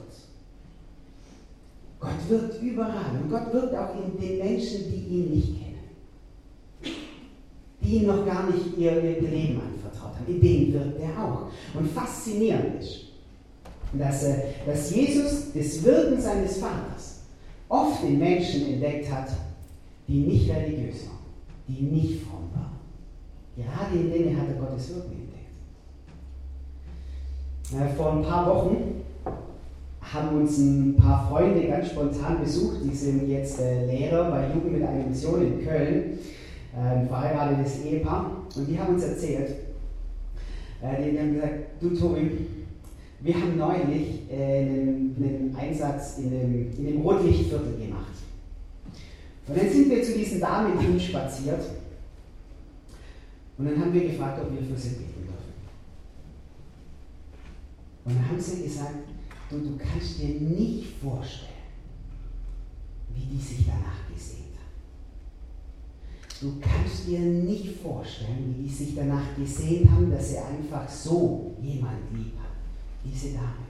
Gott 1.99 2.29
wirkt 2.29 2.61
überall 2.61 3.21
und 3.21 3.29
Gott 3.29 3.53
wirkt 3.53 3.75
auch 3.75 3.95
in 3.95 4.19
den 4.19 4.37
Menschen, 4.39 4.91
die 4.91 5.15
ihn 5.15 5.29
nicht 5.31 5.53
kennen. 5.59 6.95
Die 7.81 7.97
ihm 7.97 8.07
noch 8.07 8.25
gar 8.25 8.49
nicht 8.49 8.77
ihr, 8.77 8.91
ihr 8.91 9.21
Leben 9.21 9.61
anvertraut 9.61 10.15
haben. 10.15 10.25
In 10.27 10.41
denen 10.41 10.73
wirkt 10.73 10.99
er 10.99 11.23
auch. 11.23 11.51
Und 11.79 11.89
faszinierend 11.91 12.81
ist, 12.81 13.05
dass, 13.93 14.23
äh, 14.23 14.37
dass 14.65 14.93
Jesus 14.93 15.53
das 15.53 15.83
Wirken 15.83 16.19
seines 16.19 16.57
Vaters 16.57 17.21
oft 17.69 18.03
in 18.03 18.17
Menschen 18.17 18.73
entdeckt 18.73 19.11
hat, 19.11 19.29
die 20.07 20.19
nicht 20.19 20.49
religiös 20.49 21.07
waren. 21.07 21.15
die 21.67 21.81
nicht 21.81 22.21
fromm 22.23 22.49
waren. 22.53 22.74
Gerade 23.57 23.95
in 23.95 24.11
denen 24.11 24.37
hat 24.37 24.47
er 24.49 24.55
Gottes 24.55 24.89
Wirken 24.89 25.11
entdeckt. 25.11 25.35
Vor 27.97 28.13
ein 28.13 28.21
paar 28.21 28.47
Wochen 28.47 29.01
haben 30.01 30.41
uns 30.41 30.57
ein 30.57 30.95
paar 30.97 31.27
Freunde 31.29 31.67
ganz 31.67 31.89
spontan 31.89 32.41
besucht. 32.41 32.77
Die 32.83 32.93
sind 32.95 33.27
jetzt 33.29 33.59
äh, 33.59 33.85
Lehrer 33.85 34.29
bei 34.29 34.47
Jugend 34.53 34.73
mit 34.73 34.83
einer 34.83 35.05
Mission 35.05 35.41
in 35.41 35.65
Köln, 35.65 36.19
ein 36.77 37.07
verheiratetes 37.07 37.85
Ehepaar. 37.85 38.31
Und 38.55 38.67
die 38.67 38.77
haben 38.79 38.93
uns 38.93 39.03
erzählt, 39.03 39.49
äh, 40.81 41.11
die, 41.11 41.17
haben 41.17 41.33
gesagt, 41.33 41.53
du 41.79 41.89
Tobi, 41.89 42.31
wir 43.21 43.33
haben 43.33 43.57
neulich 43.57 44.29
äh, 44.29 44.59
einen, 44.59 45.15
einen, 45.17 45.55
Einsatz 45.57 46.17
in 46.19 46.29
dem, 46.29 46.71
in 46.77 46.85
dem 46.85 47.01
Rotlichtviertel 47.01 47.77
gemacht. 47.79 48.13
Und 49.47 49.57
dann 49.57 49.69
sind 49.69 49.89
wir 49.89 50.03
zu 50.03 50.13
diesen 50.13 50.41
Damen 50.41 50.77
hin 50.79 50.99
spaziert 50.99 51.61
und 53.57 53.65
dann 53.65 53.79
haben 53.79 53.93
wir 53.93 54.09
gefragt, 54.09 54.41
ob 54.41 54.51
wir 54.51 54.61
für 54.61 54.77
sie 54.77 54.95
beten 54.95 55.23
dürfen. 55.23 55.53
Und 58.03 58.15
dann 58.15 58.29
haben 58.29 58.39
sie 58.39 58.63
gesagt, 58.63 58.95
du, 59.49 59.59
du 59.59 59.77
kannst 59.77 60.19
dir 60.19 60.39
nicht 60.41 60.97
vorstellen, 61.01 61.51
wie 63.13 63.35
die 63.35 63.41
sich 63.41 63.65
danach 63.65 64.11
gesehen 64.13 64.53
haben. 64.57 64.65
Du 66.41 66.59
kannst 66.59 67.07
dir 67.07 67.19
nicht 67.19 67.79
vorstellen, 67.81 68.53
wie 68.57 68.63
die 68.63 68.69
sich 68.69 68.93
danach 68.93 69.35
gesehen 69.37 69.89
haben, 69.89 70.11
dass 70.11 70.29
sie 70.29 70.37
einfach 70.37 70.87
so 70.89 71.55
jemand 71.61 72.11
lieb 72.13 72.37
hat. 72.37 72.51
Diese 73.05 73.33
Dame. 73.33 73.65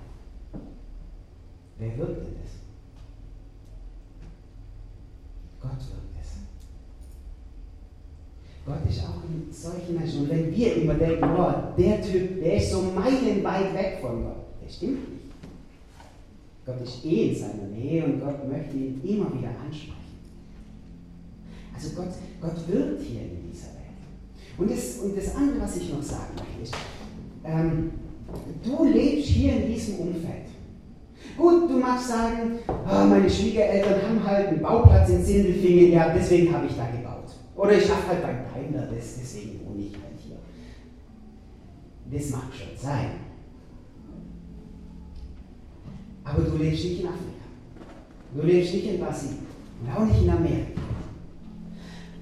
Wer 1.77 1.98
wirkt 1.98 2.25
denn 2.25 2.36
das? 2.42 2.51
Gott 5.62 5.80
wirkt 5.80 6.15
es. 6.22 6.38
Gott 8.65 8.89
ist 8.89 9.06
auch 9.06 9.14
in 9.36 9.54
solchen 9.54 9.96
Menschen. 9.96 10.22
Und 10.22 10.30
wenn 10.30 10.56
wir 10.56 10.75
immer 10.75 10.94
denken, 10.96 11.24
oh, 11.38 11.54
der 11.77 12.01
Typ, 12.01 12.42
der 12.42 12.58
ist 12.58 12.72
so 12.72 12.82
meilenweit 12.82 13.74
weg 13.74 13.98
von 14.01 14.24
Gott, 14.24 14.46
das 14.63 14.75
stimmt 14.75 15.10
nicht. 15.10 15.25
Gott 16.65 16.82
ist 16.84 17.06
eh 17.06 17.30
in 17.30 17.36
seiner 17.36 17.68
Nähe 17.68 18.06
und 18.06 18.20
Gott 18.20 18.50
möchte 18.50 18.75
ihn 18.75 19.01
immer 19.04 19.27
wieder 19.38 19.50
ansprechen. 19.63 19.94
Also 21.74 21.89
Gott, 21.96 22.13
Gott 22.42 22.68
wirkt 22.68 23.01
hier 23.01 23.22
in 23.22 23.51
dieser 23.51 23.68
Welt. 23.68 24.58
Und 24.58 24.72
das, 24.72 24.98
und 25.00 25.18
das 25.18 25.36
andere, 25.36 25.62
was 25.62 25.77
ich 25.77 25.94
noch 25.94 26.01
sagen 26.01 26.34
möchte, 26.36 26.63
ist, 26.63 26.74
ähm, 27.44 27.92
du 28.63 28.86
lebst 28.86 29.27
hier 29.27 29.58
in 29.58 29.74
diesem 29.74 29.96
Umfeld. 30.00 30.46
Gut, 31.38 31.70
du 31.70 31.77
magst 31.77 32.08
sagen, 32.08 32.60
oh, 32.68 33.06
meine 33.06 33.30
Schwiegereltern 33.30 34.01
haben 34.01 34.24
halt 34.25 34.48
einen 34.48 34.62
Bauplatz 34.62 35.10
in 35.10 35.24
Sindelfingen, 35.24 35.92
ja, 35.92 36.13
deswegen 36.15 36.54
habe 36.54 36.65
ich 36.68 36.75
da 36.75 36.86
gebaut. 36.88 37.14
Oder 37.56 37.78
ich 37.78 37.90
habe 37.90 38.08
halt 38.08 38.22
beim 38.22 38.38
Daimler, 38.54 38.90
deswegen 38.92 39.66
wohne 39.66 39.84
ich 39.84 39.94
halt 39.94 40.20
hier. 40.20 40.38
Das 42.12 42.30
mag 42.32 42.54
schon 42.54 42.78
sein. 42.78 43.12
Aber 46.24 46.42
du 46.42 46.58
lebst 46.58 46.84
nicht 46.84 47.02
in 47.02 47.08
Afrika. 47.08 47.46
Du 48.36 48.42
lebst 48.42 48.74
nicht 48.74 48.88
in 48.88 49.00
Brasilien 49.00 49.46
und 49.82 49.96
auch 49.96 50.06
nicht 50.06 50.24
in 50.24 50.30
Amerika. 50.30 50.82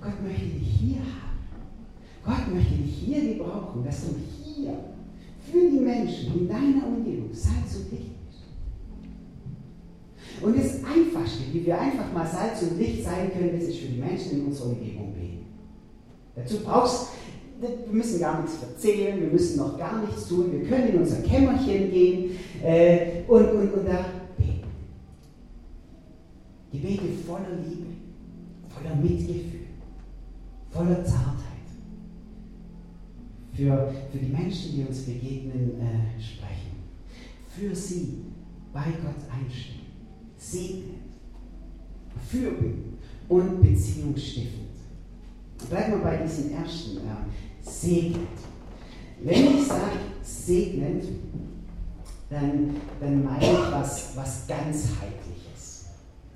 Gott 0.01 0.21
möchte 0.21 0.45
dich 0.45 0.67
hier 0.79 0.97
haben. 0.97 1.39
Gott 2.23 2.53
möchte 2.53 2.75
dich 2.75 2.95
hier 2.95 3.33
gebrauchen, 3.33 3.83
dass 3.83 4.01
du 4.01 4.15
hier 4.45 4.77
für 5.39 5.69
die 5.69 5.79
Menschen 5.79 6.39
in 6.39 6.47
deiner 6.47 6.87
Umgebung 6.87 7.33
Salz 7.33 7.75
und 7.77 7.91
Licht 7.91 8.11
bist. 8.27 8.43
Und 10.43 10.57
das 10.57 10.83
Einfachste, 10.83 11.43
wie 11.51 11.65
wir 11.65 11.79
einfach 11.79 12.13
mal 12.13 12.27
Salz 12.27 12.61
und 12.63 12.77
Licht 12.77 13.03
sein 13.03 13.31
können, 13.31 13.53
das 13.53 13.69
ist 13.69 13.79
für 13.79 13.87
die 13.87 13.99
Menschen 13.99 14.39
in 14.39 14.45
unserer 14.45 14.67
Umgebung. 14.67 15.13
Dazu 16.35 16.59
brauchst 16.59 17.09
wir 17.63 17.93
müssen 17.93 18.19
gar 18.19 18.41
nichts 18.41 18.61
erzählen, 18.61 19.19
wir 19.21 19.27
müssen 19.27 19.57
noch 19.57 19.77
gar 19.77 20.01
nichts 20.01 20.27
tun, 20.27 20.51
wir 20.51 20.67
können 20.67 20.89
in 20.89 20.99
unser 20.99 21.21
Kämmerchen 21.21 21.91
gehen 21.91 22.31
äh, 22.61 23.23
und, 23.27 23.49
und, 23.49 23.73
und 23.73 23.85
da 23.85 24.05
beten. 24.37 24.67
Gebete 26.71 27.13
voller 27.25 27.55
Liebe, 27.65 27.87
voller 28.69 28.95
Mitgefühl, 28.95 29.67
voller 30.71 31.03
Zartheit. 31.03 31.43
Für, 33.53 33.93
für 34.11 34.17
die 34.17 34.31
Menschen, 34.31 34.75
die 34.75 34.83
uns 34.83 35.03
begegnen, 35.03 35.79
äh, 35.79 36.21
sprechen. 36.21 36.73
Für 37.49 37.75
sie 37.75 38.23
bei 38.73 38.85
Gott 39.03 39.29
einstehen, 39.31 39.81
segnen, 40.37 41.01
fürbitten 42.27 42.97
und 43.29 43.61
Beziehung 43.61 44.17
stiften. 44.17 44.62
Bleiben 45.69 45.93
wir 45.93 45.99
bei 45.99 46.17
diesem 46.17 46.55
ersten. 46.55 46.97
Ja 46.97 47.17
segnet. 47.65 48.17
Wenn 49.19 49.57
ich 49.57 49.67
sage 49.67 49.99
segnet, 50.21 51.05
dann, 52.29 52.75
dann 52.99 53.23
meine 53.23 53.43
ich 53.43 53.71
was, 53.71 54.11
was 54.15 54.47
ganzheitliches. 54.47 55.85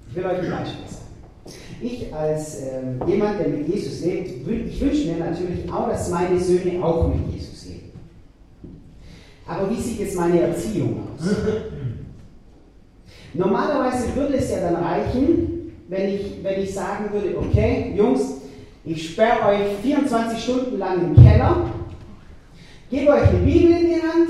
Ich 0.10 0.15
will 0.15 0.25
euch 0.25 0.39
ein 0.39 0.51
Beispiel 0.51 0.88
sagen. 0.88 1.03
Ich 1.81 2.13
als 2.13 2.62
äh, 2.62 2.81
jemand, 3.07 3.39
der 3.39 3.50
mit 3.50 3.67
Jesus 3.67 4.01
lebt, 4.01 4.48
ich 4.48 4.81
wünsche 4.81 5.07
mir 5.07 5.17
natürlich 5.17 5.72
auch, 5.72 5.89
dass 5.89 6.10
meine 6.10 6.39
Söhne 6.39 6.84
auch 6.84 7.07
mit 7.07 7.34
Jesus 7.34 7.65
leben. 7.65 7.91
Aber 9.46 9.69
wie 9.69 9.81
sieht 9.81 10.00
jetzt 10.00 10.15
meine 10.15 10.41
Erziehung 10.41 11.07
aus? 11.07 11.27
Normalerweise 13.34 14.15
würde 14.15 14.38
es 14.38 14.50
ja 14.50 14.60
dann 14.60 14.84
reichen, 14.84 15.74
wenn 15.88 16.15
ich, 16.15 16.43
wenn 16.43 16.62
ich 16.62 16.74
sagen 16.74 17.12
würde, 17.13 17.38
okay, 17.38 17.93
Jungs, 17.96 18.37
ich 18.88 19.10
sperre 19.10 19.50
euch 19.50 19.77
24 19.84 20.41
Stunden 20.41 20.77
lang 20.77 21.01
im 21.03 21.15
Keller, 21.15 21.70
gebe 22.89 23.12
euch 23.12 23.27
eine 23.27 23.39
Bibel 23.39 23.72
in 23.72 23.88
die 23.88 24.01
Hand, 24.01 24.29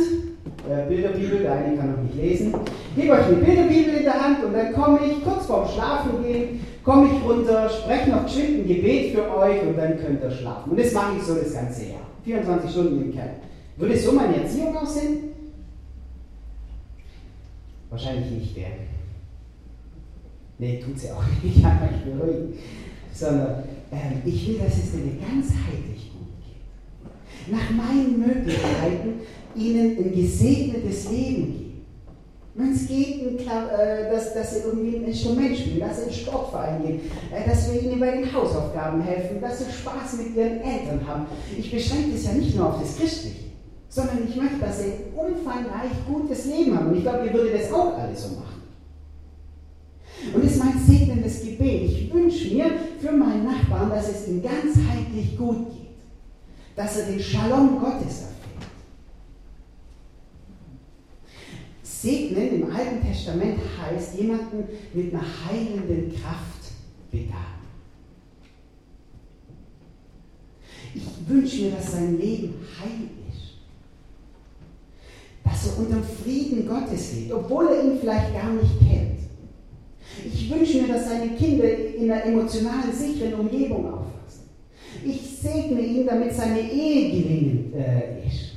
äh, 0.68 0.90
Bilderbibel, 0.90 1.40
der 1.40 1.52
eine 1.54 1.78
kann 1.78 1.92
noch 1.92 2.02
nicht 2.02 2.16
lesen, 2.16 2.54
gebe 2.96 3.14
euch 3.14 3.26
eine 3.26 3.36
Bilderbibel 3.36 3.94
in 3.96 4.04
der 4.04 4.24
Hand 4.24 4.44
und 4.44 4.54
dann 4.54 4.74
komme 4.74 5.00
ich 5.06 5.24
kurz 5.24 5.46
vorm 5.46 5.68
Schlafen 5.70 6.24
gehen, 6.24 6.60
komme 6.84 7.08
ich 7.08 7.30
runter, 7.30 7.70
spreche 7.70 8.10
noch 8.10 8.26
geschwind 8.26 8.62
ein 8.62 8.68
Gebet 8.68 9.14
für 9.14 9.38
euch 9.38 9.62
und 9.62 9.78
dann 9.78 10.00
könnt 10.00 10.24
ihr 10.24 10.32
schlafen. 10.32 10.72
Und 10.72 10.80
das 10.80 10.92
mache 10.94 11.18
ich 11.18 11.24
so 11.24 11.36
das 11.36 11.54
ganze 11.54 11.86
Jahr. 11.86 12.08
24 12.24 12.72
Stunden 12.72 13.02
im 13.02 13.12
Keller. 13.12 13.36
Würde 13.78 13.98
so 13.98 14.12
meine 14.12 14.38
Erziehung 14.38 14.76
aussehen? 14.76 15.18
Wahrscheinlich 17.90 18.32
nicht, 18.32 18.56
gell? 18.56 18.66
Nee, 20.58 20.82
tut 20.84 21.00
sie 21.00 21.12
auch 21.12 21.24
nicht. 21.44 21.58
Ich 21.58 21.62
kann 21.62 21.78
euch 21.84 22.04
beruhigen. 22.04 22.54
Sondern 23.18 23.64
ähm, 23.92 24.22
ich 24.26 24.48
will, 24.48 24.60
dass 24.60 24.78
es 24.78 24.94
ihnen 24.94 25.20
ganzheitlich 25.20 26.12
gut 26.12 26.28
geht. 26.44 27.54
Nach 27.54 27.70
meinen 27.72 28.20
Möglichkeiten 28.20 29.22
ihnen 29.56 29.98
ein 29.98 30.14
gesegnetes 30.14 31.10
Leben 31.10 31.46
geben. 31.54 31.68
Wenn 32.58 32.72
es 32.72 32.88
geht, 32.88 33.42
äh, 33.42 34.12
dass, 34.12 34.34
dass 34.34 34.56
sie 34.56 34.62
irgendwie 34.66 34.98
ein 34.98 35.04
Instrument 35.04 35.56
spielen, 35.56 35.80
dass 35.80 35.98
sie 35.98 36.10
in 36.10 36.14
Sportverein 36.14 36.82
gehen, 36.82 37.02
äh, 37.32 37.48
dass 37.48 37.72
wir 37.72 37.80
ihnen 37.80 38.00
bei 38.00 38.18
den 38.18 38.34
Hausaufgaben 38.34 39.00
helfen, 39.02 39.40
dass 39.40 39.60
sie 39.60 39.72
Spaß 39.72 40.18
mit 40.18 40.36
ihren 40.36 40.62
Eltern 40.62 41.08
haben. 41.08 41.28
Ich 41.56 41.72
beschränke 41.72 42.14
das 42.14 42.26
ja 42.26 42.32
nicht 42.32 42.56
nur 42.56 42.70
auf 42.70 42.82
das 42.82 42.98
Christliche, 42.98 43.52
sondern 43.90 44.28
ich 44.28 44.36
möchte, 44.36 44.58
dass 44.60 44.80
sie 44.80 44.86
ein 44.86 45.14
umfangreich 45.16 45.92
gutes 46.08 46.46
Leben 46.46 46.76
haben. 46.76 46.88
Und 46.88 46.98
ich 46.98 47.04
glaube, 47.04 47.28
ihr 47.28 47.34
würdet 47.34 47.62
das 47.62 47.72
auch 47.72 47.96
alle 47.96 48.16
so 48.16 48.30
machen. 48.30 48.57
Das 51.28 51.42
Gebet. 51.42 51.92
Ich 51.92 52.14
wünsche 52.14 52.54
mir 52.54 52.72
für 53.02 53.12
meinen 53.12 53.44
Nachbarn, 53.44 53.90
dass 53.90 54.08
es 54.08 54.30
ihm 54.30 54.42
ganzheitlich 54.42 55.38
gut 55.38 55.70
geht. 55.72 55.90
Dass 56.74 57.00
er 57.00 57.08
den 57.08 57.20
Shalom 57.20 57.82
Gottes 57.82 58.22
erfährt. 58.22 58.72
Segnen 61.84 62.62
im 62.62 62.72
Alten 62.74 63.06
Testament 63.06 63.60
heißt, 63.78 64.18
jemanden 64.18 64.70
mit 64.94 65.14
einer 65.14 65.22
heilenden 65.22 66.14
Kraft 66.16 66.72
begaben. 67.12 67.36
Ich 70.96 71.04
wünsche 71.28 71.64
mir, 71.64 71.72
dass 71.72 71.92
sein 71.92 72.18
Leben 72.18 72.54
heil 72.80 73.10
ist. 73.30 73.58
Dass 75.44 75.74
er 75.74 75.80
unter 75.80 75.96
dem 75.96 76.04
Frieden 76.06 76.66
Gottes 76.66 77.16
lebt, 77.16 77.34
obwohl 77.34 77.68
er 77.68 77.84
ihn 77.84 78.00
vielleicht 78.00 78.34
gar 78.34 78.54
nicht 78.54 78.80
kennt. 78.80 79.27
Ich 80.26 80.52
wünsche 80.52 80.82
mir, 80.82 80.94
dass 80.94 81.08
seine 81.08 81.30
Kinder 81.30 81.66
in 81.66 82.12
einer 82.12 82.26
emotional 82.26 82.84
sicheren 82.92 83.36
Umgebung 83.36 83.86
aufwachsen. 83.86 84.50
Ich 85.06 85.38
segne 85.42 85.82
ihn, 85.82 86.08
damit 86.08 86.34
seine 86.34 86.60
Ehe 86.60 87.10
gelingen 87.12 87.74
äh, 87.76 88.28
ist. 88.28 88.48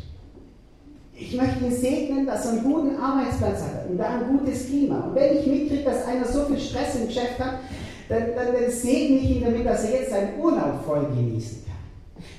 Ich 1.15 1.37
möchte 1.37 1.65
ihn 1.65 1.73
segnen, 1.73 2.27
dass 2.27 2.47
er 2.47 2.53
einen 2.53 2.65
guten 2.65 2.97
Arbeitsplatz 2.97 3.61
hat 3.63 3.91
und 3.91 3.99
da 3.99 4.21
ein 4.21 4.39
gutes 4.39 4.67
Klima. 4.69 5.01
Und 5.01 5.15
wenn 5.15 5.37
ich 5.37 5.47
mitkriege, 5.47 5.85
dass 5.85 6.07
einer 6.07 6.25
so 6.25 6.45
viel 6.47 6.59
Stress 6.59 6.97
im 6.97 7.09
Geschäft 7.09 7.39
hat, 7.39 7.61
dann, 8.09 8.23
dann, 8.35 8.55
dann 8.55 8.71
segne 8.71 9.19
ich 9.19 9.31
ihn 9.37 9.45
damit, 9.45 9.67
dass 9.67 9.85
er 9.85 10.01
jetzt 10.01 10.11
seinen 10.11 10.41
Urlaub 10.41 10.83
voll 10.85 11.07
genießen 11.15 11.65
kann. 11.65 11.71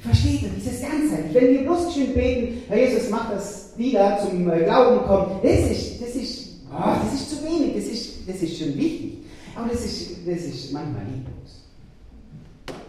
Versteht 0.01 0.41
ihr, 0.41 0.49
dieses 0.55 0.81
Ganzheit? 0.81 1.33
Wenn 1.33 1.51
wir 1.51 1.61
bloß 1.63 1.93
schön 1.93 2.13
beten, 2.13 2.63
Herr 2.67 2.77
Jesus, 2.77 3.09
mach, 3.09 3.31
dass 3.31 3.75
die 3.77 3.93
da 3.93 4.17
zum 4.17 4.49
äh, 4.51 4.63
Glauben 4.63 5.05
kommen, 5.05 5.39
das 5.43 5.71
ist, 5.71 6.01
das 6.01 6.15
ist, 6.15 6.49
oh, 6.71 6.95
das 7.03 7.21
ist 7.21 7.29
zu 7.29 7.45
wenig, 7.45 7.75
das 7.75 7.85
ist 7.85 8.20
das 8.31 8.41
ist 8.41 8.57
schon 8.57 8.77
wichtig. 8.77 9.17
Aber 9.55 9.69
das 9.69 9.85
ist, 9.85 10.11
das 10.25 10.41
ist 10.41 10.71
manchmal 10.71 11.05
lieblos. 11.05 11.65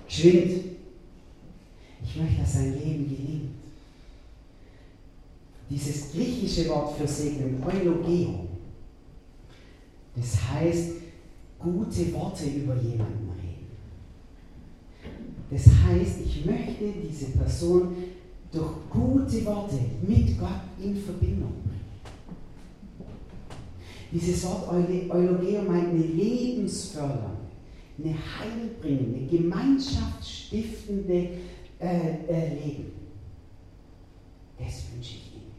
Geschwind 0.07 0.65
Ich 2.05 2.17
möchte, 2.17 2.41
dass 2.41 2.53
sein 2.53 2.73
Leben 2.75 3.09
gelingt. 3.09 3.51
Dieses 5.71 6.13
griechische 6.13 6.69
Wort 6.69 6.99
für 6.99 7.09
segnen, 7.09 7.63
Eulogeo, 7.65 8.47
das 10.15 10.37
heißt, 10.51 10.91
gute 11.59 12.13
Worte 12.13 12.45
über 12.45 12.75
jemanden 12.75 13.31
reden. 13.41 13.71
Das 15.51 15.67
heißt, 15.67 16.19
ich 16.27 16.45
möchte 16.45 16.93
diese 17.09 17.27
Person 17.27 17.95
durch 18.53 18.73
gute 18.91 19.45
Worte 19.47 19.79
mit 20.07 20.39
Gott 20.39 20.61
in 20.83 20.97
Verbindung 20.97 21.53
bringen. 21.65 21.72
Dieses 24.13 24.45
Wort 24.45 24.69
Eulogeo 24.69 25.63
meint 25.63 25.89
eine 25.89 26.05
lebensfördernde, 26.05 27.49
eine 27.99 28.15
heilbringende, 28.15 29.27
gemeinschaftsstiftende 29.27 31.31
äh, 31.81 32.19
äh, 32.29 32.55
Leben. 32.55 32.93
Das 34.59 34.85
wünsche 34.93 35.17
ich 35.17 35.33
Ihnen. 35.35 35.51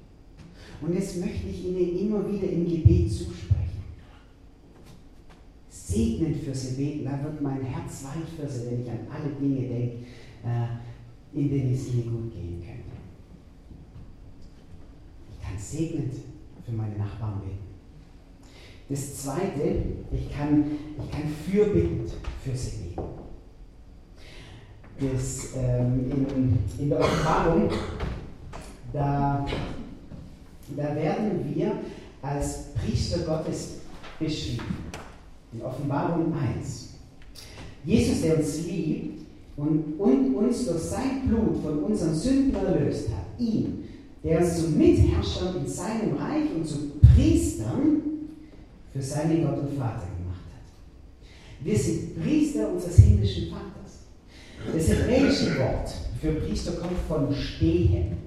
Und 0.81 0.95
das 0.95 1.17
möchte 1.17 1.48
ich 1.48 1.65
Ihnen 1.65 1.98
immer 1.98 2.31
wieder 2.31 2.48
im 2.48 2.65
Gebet 2.65 3.12
zusprechen. 3.12 3.81
Segnen 5.69 6.36
für 6.36 6.53
Sie 6.53 6.75
beten, 6.75 7.05
da 7.05 7.24
wird 7.24 7.41
mein 7.41 7.63
Herz 7.63 8.03
weich 8.03 8.29
für 8.39 8.48
Sie, 8.48 8.67
wenn 8.67 8.83
ich 8.83 8.91
an 8.91 9.07
alle 9.12 9.31
Dinge 9.33 9.67
denke, 9.67 10.05
äh, 10.45 10.67
in 11.33 11.50
denen 11.50 11.74
es 11.74 11.91
Ihnen 11.91 12.12
gut 12.12 12.31
gehen 12.31 12.62
könnte. 12.62 12.83
Ich 15.31 15.39
kann 15.43 15.57
segnend 15.57 16.13
für 16.63 16.72
meine 16.72 16.95
Nachbarn 16.98 17.41
beten. 17.41 17.73
Das 18.93 19.23
Zweite, 19.23 19.81
ich 20.12 20.31
kann, 20.31 20.65
ich 21.00 21.09
kann 21.09 21.23
fürbittend 21.50 22.12
für 22.43 22.55
sie 22.55 22.89
beten. 22.89 23.01
Das, 25.00 25.47
ähm, 25.57 26.12
in, 26.12 26.57
in 26.77 26.89
der 26.89 27.00
Offenbarung, 27.00 27.71
da, 28.93 29.47
da 30.77 30.95
werden 30.95 31.55
wir 31.55 31.71
als 32.21 32.65
Priester 32.75 33.25
Gottes 33.25 33.79
beschrieben. 34.19 34.62
In 35.53 35.63
Offenbarung 35.63 36.31
1. 36.59 36.89
Jesus, 37.85 38.21
der 38.21 38.38
uns 38.38 38.63
liebt 38.67 39.25
und, 39.57 40.00
und 40.00 40.35
uns 40.35 40.67
durch 40.67 40.83
sein 40.83 41.27
Blut 41.27 41.63
von 41.63 41.79
unseren 41.79 42.13
Sünden 42.13 42.63
erlöst 42.63 43.09
hat, 43.09 43.41
ihn, 43.41 43.85
der 44.23 44.38
uns 44.38 44.62
zu 44.62 44.69
Mitherrschern 44.69 45.55
in 45.65 45.67
seinem 45.67 46.15
Reich 46.15 46.53
und 46.55 46.67
zu 46.67 46.91
Priestern 47.15 48.12
für 48.93 49.01
seinen 49.01 49.45
Gott 49.45 49.59
und 49.59 49.77
Vater 49.77 50.07
gemacht 50.17 50.45
hat. 50.53 51.65
Wir 51.65 51.77
sind 51.77 52.21
Priester 52.21 52.69
unseres 52.69 52.97
himmlischen 52.97 53.50
Vaters. 53.50 54.03
Das 54.71 54.88
hebräische 54.88 55.57
Wort 55.59 55.89
für 56.21 56.33
Priester 56.33 56.73
kommt 56.73 57.00
von 57.07 57.33
stehen. 57.33 58.17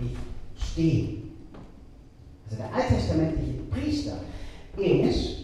Ich 0.00 0.64
stehe. 0.72 1.08
Also 2.46 2.56
der 2.56 2.74
alttestamentliche 2.74 3.58
Priester 3.70 4.20
ist 4.76 5.38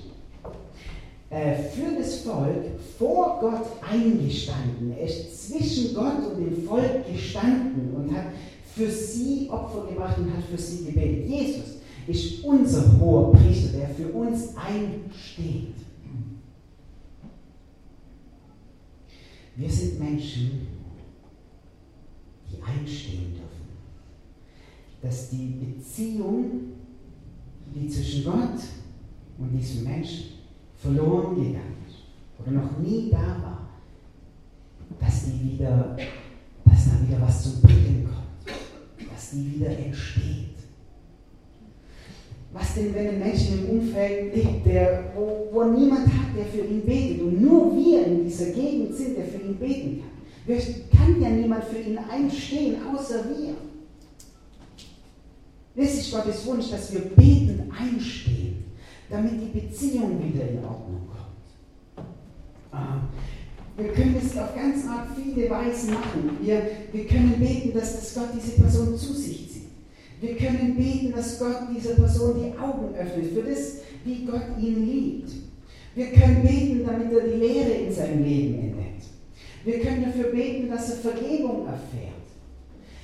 äh, 1.29 1.55
für 1.55 1.99
das 1.99 2.21
Volk 2.21 2.65
vor 2.99 3.39
Gott 3.41 3.67
eingestanden. 3.83 4.95
Er 4.99 5.07
ist 5.07 5.49
zwischen 5.49 5.95
Gott 5.95 6.33
und 6.33 6.41
dem 6.41 6.67
Volk 6.67 7.07
gestanden 7.13 7.95
und 7.95 8.17
hat 8.17 8.27
für 8.75 8.91
sie 8.91 9.49
Opfer 9.51 9.87
gemacht 9.93 10.17
und 10.19 10.33
hat 10.33 10.45
für 10.51 10.59
sie 10.59 10.87
gebetet. 10.87 11.29
Jesus 11.29 11.74
ist 12.07 12.45
unser 12.45 12.99
hoher 13.01 13.33
Priester, 13.33 13.79
der 13.79 13.89
für 13.89 14.09
uns 14.09 14.57
einsteht. 14.57 15.75
Wir 19.57 19.71
sind 19.71 20.01
Menschen, 20.01 20.67
die 22.51 22.63
einstehen 22.63 23.35
dürfen. 23.35 23.45
Dass 25.01 25.31
die 25.31 25.61
Beziehung, 25.61 26.73
die 27.75 27.89
zwischen 27.89 28.25
Gott 28.25 28.61
und 29.39 29.53
diesem 29.53 29.85
Menschen 29.85 30.27
verloren 30.77 31.37
gegangen 31.37 31.77
ist 31.89 32.41
oder 32.41 32.63
noch 32.63 32.79
nie 32.79 33.11
da 33.11 33.19
war, 33.43 33.69
dass 35.01 35.27
die 35.27 35.53
wieder, 35.53 35.97
dass 36.65 36.85
da 36.87 37.07
wieder 37.07 37.21
was 37.21 37.43
zum 37.43 37.63
Bringen 37.63 38.07
kommt, 38.07 39.11
dass 39.11 39.31
die 39.31 39.55
wieder 39.55 39.71
entsteht. 39.79 40.44
Was 42.55 42.75
denn, 42.75 42.95
wenn 42.95 43.09
ein 43.09 43.19
Mensch 43.19 43.51
im 43.51 43.69
Umfeld 43.69 44.35
lebt, 44.35 44.65
der, 44.65 45.13
wo, 45.15 45.49
wo 45.53 45.65
niemand 45.65 46.07
hat, 46.07 46.35
der 46.37 46.47
für 46.47 46.67
ihn 46.67 46.83
betet 46.87 47.21
und 47.21 47.43
nur 47.43 47.77
wir 47.77 48.07
in 48.07 48.25
dieser 48.25 48.47
Gegend 48.53 48.95
sind, 48.95 49.19
der 49.19 49.27
für 49.27 49.45
ihn 49.45 49.57
beten 49.57 50.01
kann? 50.01 50.59
Kann 50.97 51.21
ja 51.21 51.29
niemand 51.29 51.65
für 51.65 51.79
ihn 51.79 51.99
einstehen, 51.99 52.77
außer 52.95 53.25
wir. 53.29 53.55
Das 55.77 55.95
ist 55.95 56.13
Gottes 56.13 56.47
Wunsch, 56.47 56.71
dass 56.71 56.93
wir 56.93 57.01
betend 57.01 57.63
einstehen 57.77 58.65
damit 59.11 59.33
die 59.41 59.59
Beziehung 59.61 60.23
wieder 60.23 60.49
in 60.49 60.65
Ordnung 60.65 61.03
kommt. 61.09 62.07
Wir 63.77 63.93
können 63.93 64.17
es 64.17 64.37
auf 64.37 64.55
ganz 64.55 64.87
Art 64.87 65.09
viele 65.17 65.51
Weisen 65.51 65.95
machen. 65.95 66.39
Wir, 66.41 66.63
wir 66.93 67.07
können 67.07 67.35
beten, 67.39 67.77
dass 67.77 67.97
das 67.97 68.15
Gott 68.15 68.29
diese 68.35 68.61
Person 68.61 68.97
zu 68.97 69.13
sich 69.13 69.51
zieht. 69.51 69.54
Wir 70.21 70.37
können 70.37 70.77
beten, 70.77 71.13
dass 71.15 71.39
Gott 71.39 71.69
dieser 71.75 71.95
Person 71.95 72.35
die 72.41 72.59
Augen 72.59 72.95
öffnet 72.95 73.33
für 73.33 73.43
das, 73.43 73.79
wie 74.05 74.25
Gott 74.25 74.43
ihn 74.61 74.87
liebt. 74.87 75.31
Wir 75.95 76.07
können 76.07 76.43
beten, 76.43 76.85
damit 76.87 77.13
er 77.13 77.29
die 77.29 77.39
Lehre 77.39 77.71
in 77.71 77.93
seinem 77.93 78.25
Leben 78.25 78.55
entdeckt. 78.55 79.05
Wir 79.65 79.81
können 79.81 80.05
dafür 80.05 80.31
beten, 80.31 80.69
dass 80.71 80.91
er 80.91 80.97
Vergebung 80.97 81.67
erfährt. 81.67 82.15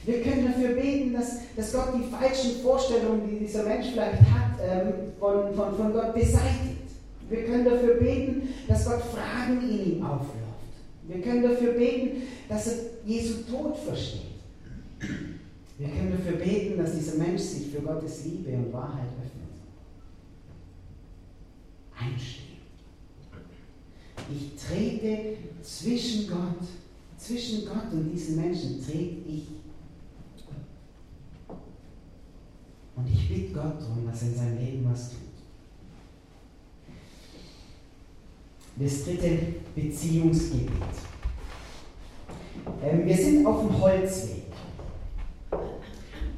Wir 0.04 0.22
können 0.22 0.46
dafür 0.46 0.70
beten, 0.70 1.12
dass, 1.12 1.38
dass 1.56 1.72
Gott 1.72 1.94
die 1.94 2.10
falschen 2.10 2.62
Vorstellungen, 2.62 3.28
die 3.28 3.44
dieser 3.44 3.64
Mensch 3.64 3.88
vielleicht 3.92 4.20
hat, 4.22 4.58
ähm, 4.62 4.92
von, 5.18 5.54
von, 5.54 5.76
von 5.76 5.92
Gott 5.92 6.14
beseitigt. 6.14 6.80
Wir 7.28 7.44
können 7.44 7.64
dafür 7.64 7.94
beten, 7.94 8.48
dass 8.66 8.86
Gott 8.86 9.02
Fragen 9.02 9.60
in 9.62 9.92
ihm 9.92 10.02
aufwirft. 10.02 10.40
Wir 11.06 11.20
können 11.20 11.42
dafür 11.42 11.72
beten, 11.72 12.22
dass 12.48 12.66
er 12.66 12.74
Jesu 13.04 13.42
Tod 13.50 13.76
versteht. 13.76 14.20
Wir 15.80 15.88
können 15.88 16.12
dafür 16.12 16.32
beten, 16.32 16.76
dass 16.76 16.92
dieser 16.92 17.16
Mensch 17.16 17.40
sich 17.40 17.68
für 17.68 17.80
Gottes 17.80 18.26
Liebe 18.26 18.50
und 18.50 18.70
Wahrheit 18.70 19.08
öffnet. 19.18 19.48
Einstehen. 21.98 22.58
Ich 24.30 24.62
trete 24.62 25.38
zwischen 25.62 26.28
Gott, 26.28 26.68
zwischen 27.16 27.64
Gott 27.64 27.90
und 27.92 28.12
diesen 28.12 28.36
Menschen 28.36 28.84
trete 28.84 29.26
ich 29.26 29.46
Und 32.94 33.10
ich 33.10 33.28
bitte 33.28 33.54
Gott 33.54 33.80
darum, 33.80 34.06
dass 34.06 34.20
er 34.20 34.28
in 34.28 34.34
seinem 34.34 34.58
Leben 34.58 34.90
was 34.90 35.08
tut. 35.08 35.18
Das 38.76 39.04
dritte 39.04 39.38
Beziehungsgebet. 39.74 40.70
Ähm, 42.82 43.06
wir 43.06 43.16
sind 43.16 43.46
auf 43.46 43.66
dem 43.66 43.80
Holzweg. 43.80 44.49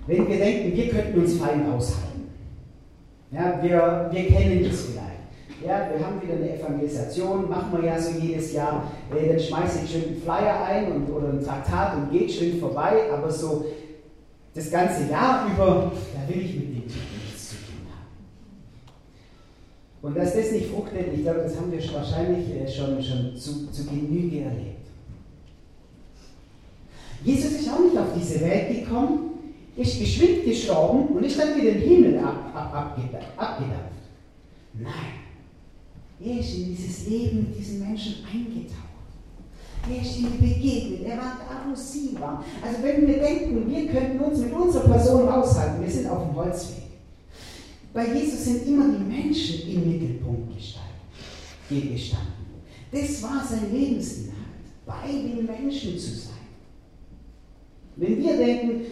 Wenn 0.06 0.28
wir 0.28 0.38
denken, 0.38 0.76
wir 0.76 0.88
könnten 0.88 1.20
uns 1.20 1.36
fein 1.36 1.70
aushalten. 1.70 2.28
Ja, 3.30 3.62
wir, 3.62 4.10
wir 4.12 4.26
kennen 4.26 4.64
das 4.64 4.80
vielleicht. 4.80 5.12
Ja, 5.64 5.88
wir 5.90 6.04
haben 6.04 6.20
wieder 6.20 6.34
eine 6.34 6.58
Evangelisation, 6.58 7.48
machen 7.48 7.72
wir 7.72 7.84
ja 7.84 8.00
so 8.00 8.18
jedes 8.18 8.52
Jahr. 8.52 8.90
Äh, 9.14 9.28
dann 9.28 9.40
schmeiße 9.40 9.84
ich 9.84 9.90
schön 9.92 10.04
einen 10.04 10.22
Flyer 10.22 10.64
ein 10.64 10.92
und, 10.92 11.08
oder 11.10 11.28
ein 11.28 11.42
Traktat 11.42 11.96
und 11.96 12.10
geht 12.10 12.32
schön 12.32 12.58
vorbei, 12.58 13.10
aber 13.12 13.30
so 13.30 13.66
das 14.54 14.70
ganze 14.70 15.08
Jahr 15.08 15.46
über, 15.46 15.92
da 16.14 16.34
will 16.34 16.42
ich 16.42 16.54
mit 16.56 16.68
dem 16.68 16.88
Typ 16.88 17.02
nichts 17.24 17.50
zu 17.50 17.56
tun 17.56 17.86
haben. 17.90 18.08
Und 20.02 20.16
dass 20.16 20.34
das 20.34 20.50
nicht 20.50 20.66
fruchtet, 20.66 21.14
ich 21.14 21.22
glaube, 21.22 21.40
das 21.44 21.56
haben 21.56 21.70
wir 21.70 21.80
wahrscheinlich 21.94 22.60
äh, 22.60 22.68
schon, 22.68 23.00
schon 23.00 23.36
zu, 23.36 23.70
zu 23.70 23.86
Genüge 23.86 24.40
erlebt. 24.40 24.82
Jesus 27.24 27.52
ist 27.52 27.70
auch 27.72 27.78
nicht 27.78 27.96
auf 27.96 28.08
diese 28.16 28.40
Welt 28.40 28.68
gekommen, 28.68 29.31
ist 29.76 29.98
geschwind 29.98 30.44
gestorben 30.44 31.08
und 31.14 31.24
ist 31.24 31.38
dann 31.38 31.56
wieder 31.56 31.72
den 31.72 31.82
Himmel 31.82 32.18
ab, 32.18 32.50
ab, 32.54 32.98
abgedampft. 33.36 33.92
Nein, 34.74 35.22
er 36.24 36.40
ist 36.40 36.54
in 36.54 36.76
dieses 36.76 37.06
Leben 37.08 37.38
mit 37.38 37.58
diesen 37.58 37.80
Menschen 37.80 38.16
eingetaucht. 38.30 38.92
Er 39.90 40.00
ist 40.00 40.18
ihnen 40.18 40.38
begegnet. 40.38 41.02
Er 41.04 41.16
war 41.16 41.38
da, 41.40 41.68
wo 41.68 41.74
sie 41.74 42.14
waren. 42.20 42.44
Also 42.64 42.82
wenn 42.82 43.06
wir 43.06 43.18
denken, 43.18 43.68
wir 43.68 43.88
könnten 43.88 44.20
uns 44.20 44.38
mit 44.38 44.52
unserer 44.52 44.88
Person 44.88 45.28
aushalten, 45.28 45.82
wir 45.82 45.90
sind 45.90 46.08
auf 46.08 46.22
dem 46.22 46.36
Holzweg. 46.36 46.82
Bei 47.92 48.06
Jesus 48.14 48.44
sind 48.44 48.66
immer 48.68 48.86
die 48.88 49.04
Menschen 49.04 49.68
im 49.68 49.90
Mittelpunkt 49.90 50.56
gestanden. 50.56 50.92
Das 52.90 53.22
war 53.22 53.44
sein 53.44 53.72
Lebensinhalt, 53.72 54.36
bei 54.86 55.08
den 55.08 55.46
Menschen 55.46 55.98
zu 55.98 56.10
sein. 56.10 56.32
Wenn 57.96 58.22
wir 58.22 58.36
denken, 58.36 58.82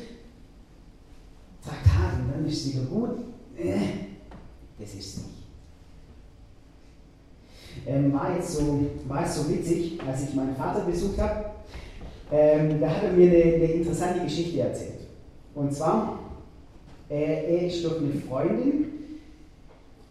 dann 2.41 2.49
ist 2.49 2.67
es 2.67 2.75
wieder 2.75 2.85
gut, 2.85 3.19
äh, 3.57 3.77
das 4.79 4.95
ist 4.95 5.19
nicht 5.19 5.41
ähm, 7.87 8.13
war, 8.13 8.35
jetzt 8.35 8.57
so, 8.57 8.87
war 9.09 9.25
es 9.25 9.37
so 9.37 9.49
witzig, 9.49 9.99
als 10.07 10.29
ich 10.29 10.35
meinen 10.35 10.57
Vater 10.57 10.85
besucht 10.85 11.19
habe. 11.21 11.47
ähm, 12.33 12.81
da 12.81 12.89
hat 12.89 13.05
er 13.05 13.13
mir 13.13 13.31
eine, 13.31 13.55
eine, 13.55 13.65
interessante 13.65 14.25
Geschichte 14.25 14.61
erzählt. 14.61 15.01
Und 15.55 15.73
zwar, 15.73 16.19
äh, 17.09 17.55
er 17.57 17.67
ist 17.67 17.85
durch 17.85 17.99
eine 17.99 18.15
Freundin 18.29 18.87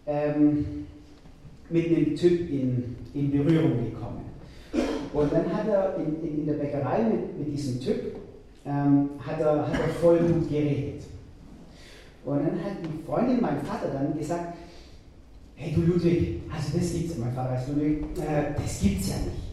ähm, 0.06 0.86
mit 1.70 1.88
einem 1.88 2.15
Typ 2.15 2.50
in, 2.50 2.96
in 3.13 3.32
Berührung 3.32 3.86
gekommen. 3.86 4.26
Und 5.13 5.34
dann 5.34 5.54
hat 5.54 5.68
er 5.68 5.98
in, 5.98 6.22
in, 6.28 6.39
in 6.39 6.46
der 6.46 6.54
Bäckerei 6.54 7.04
mit, 7.04 7.39
mit 7.39 7.54
diesem 7.54 7.80
Typ, 7.80 8.15
ähm, 8.65 9.10
hat, 9.20 9.39
er, 9.39 9.68
hat 9.68 9.74
er 9.74 9.89
voll 10.02 10.20
gut 10.20 10.50
geredet. 10.50 11.04
Und 12.26 12.38
dann 12.40 12.64
hat 12.64 12.74
die 12.84 13.04
Freundin, 13.06 13.42
mein 13.42 13.62
Vater, 13.62 13.90
dann 13.94 14.18
gesagt, 14.18 14.56
hey 15.56 15.74
du 15.74 15.82
Ludwig, 15.82 16.42
also 16.54 16.78
das 16.78 16.94
gibt's, 16.94 17.18
mein 17.18 17.34
Vater 17.34 17.52
heißt 17.52 17.70
Ludwig, 17.70 18.04
äh, 18.18 18.54
das 18.62 18.82
gibt's 18.82 19.10
ja 19.10 19.16
nicht. 19.16 19.50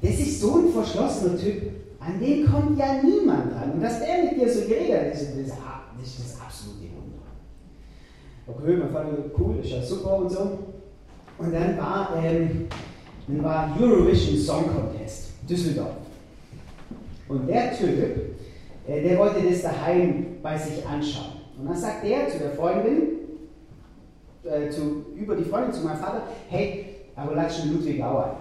Das 0.00 0.26
ist 0.26 0.40
so 0.40 0.58
ein 0.58 0.72
verschlossener 0.72 1.38
Typ, 1.38 1.62
an 1.98 2.20
den 2.20 2.46
kommt 2.46 2.78
ja 2.78 3.02
niemand 3.02 3.52
dran. 3.52 3.72
Und 3.72 3.82
dass 3.82 4.00
der 4.00 4.24
mit 4.24 4.40
dir 4.40 4.52
so 4.52 4.66
geredet 4.66 5.06
hat, 5.06 5.12
ist 5.12 5.22
das, 5.22 5.36
das, 5.36 6.08
ist 6.08 6.20
das 6.20 6.40
absolute 6.40 6.86
Wunder. 6.94 7.26
Okay, 8.46 8.76
mein 8.76 8.92
Vater, 8.92 9.16
cool, 9.38 9.58
ist 9.62 9.70
ja 9.70 9.82
super 9.82 10.18
und 10.18 10.30
so. 10.30 10.58
Und 11.38 11.52
dann 11.52 11.76
war, 11.78 12.14
ähm, 12.22 12.66
dann 13.26 13.42
war 13.42 13.76
Eurovision 13.80 14.38
Song 14.38 14.64
Contest, 14.66 15.30
Düsseldorf. 15.48 15.96
Und 17.28 17.46
der 17.46 17.76
Typ, 17.76 17.98
äh, 18.86 19.02
der 19.02 19.18
wollte 19.18 19.46
das 19.48 19.62
daheim 19.62 20.26
bei 20.42 20.56
sich 20.56 20.84
anschauen. 20.86 21.37
Und 21.58 21.66
dann 21.66 21.76
sagt 21.76 22.04
er 22.04 22.28
zu 22.28 22.38
der 22.38 22.52
Freundin, 22.52 23.18
äh, 24.44 24.70
zu, 24.70 25.06
über 25.16 25.34
die 25.34 25.44
Freundin 25.44 25.72
zu 25.72 25.84
meinem 25.84 25.98
Vater, 25.98 26.22
hey, 26.48 26.96
aber 27.16 27.34
lass 27.34 27.58
schon 27.58 27.72
Ludwig 27.72 28.02
Auer. 28.02 28.36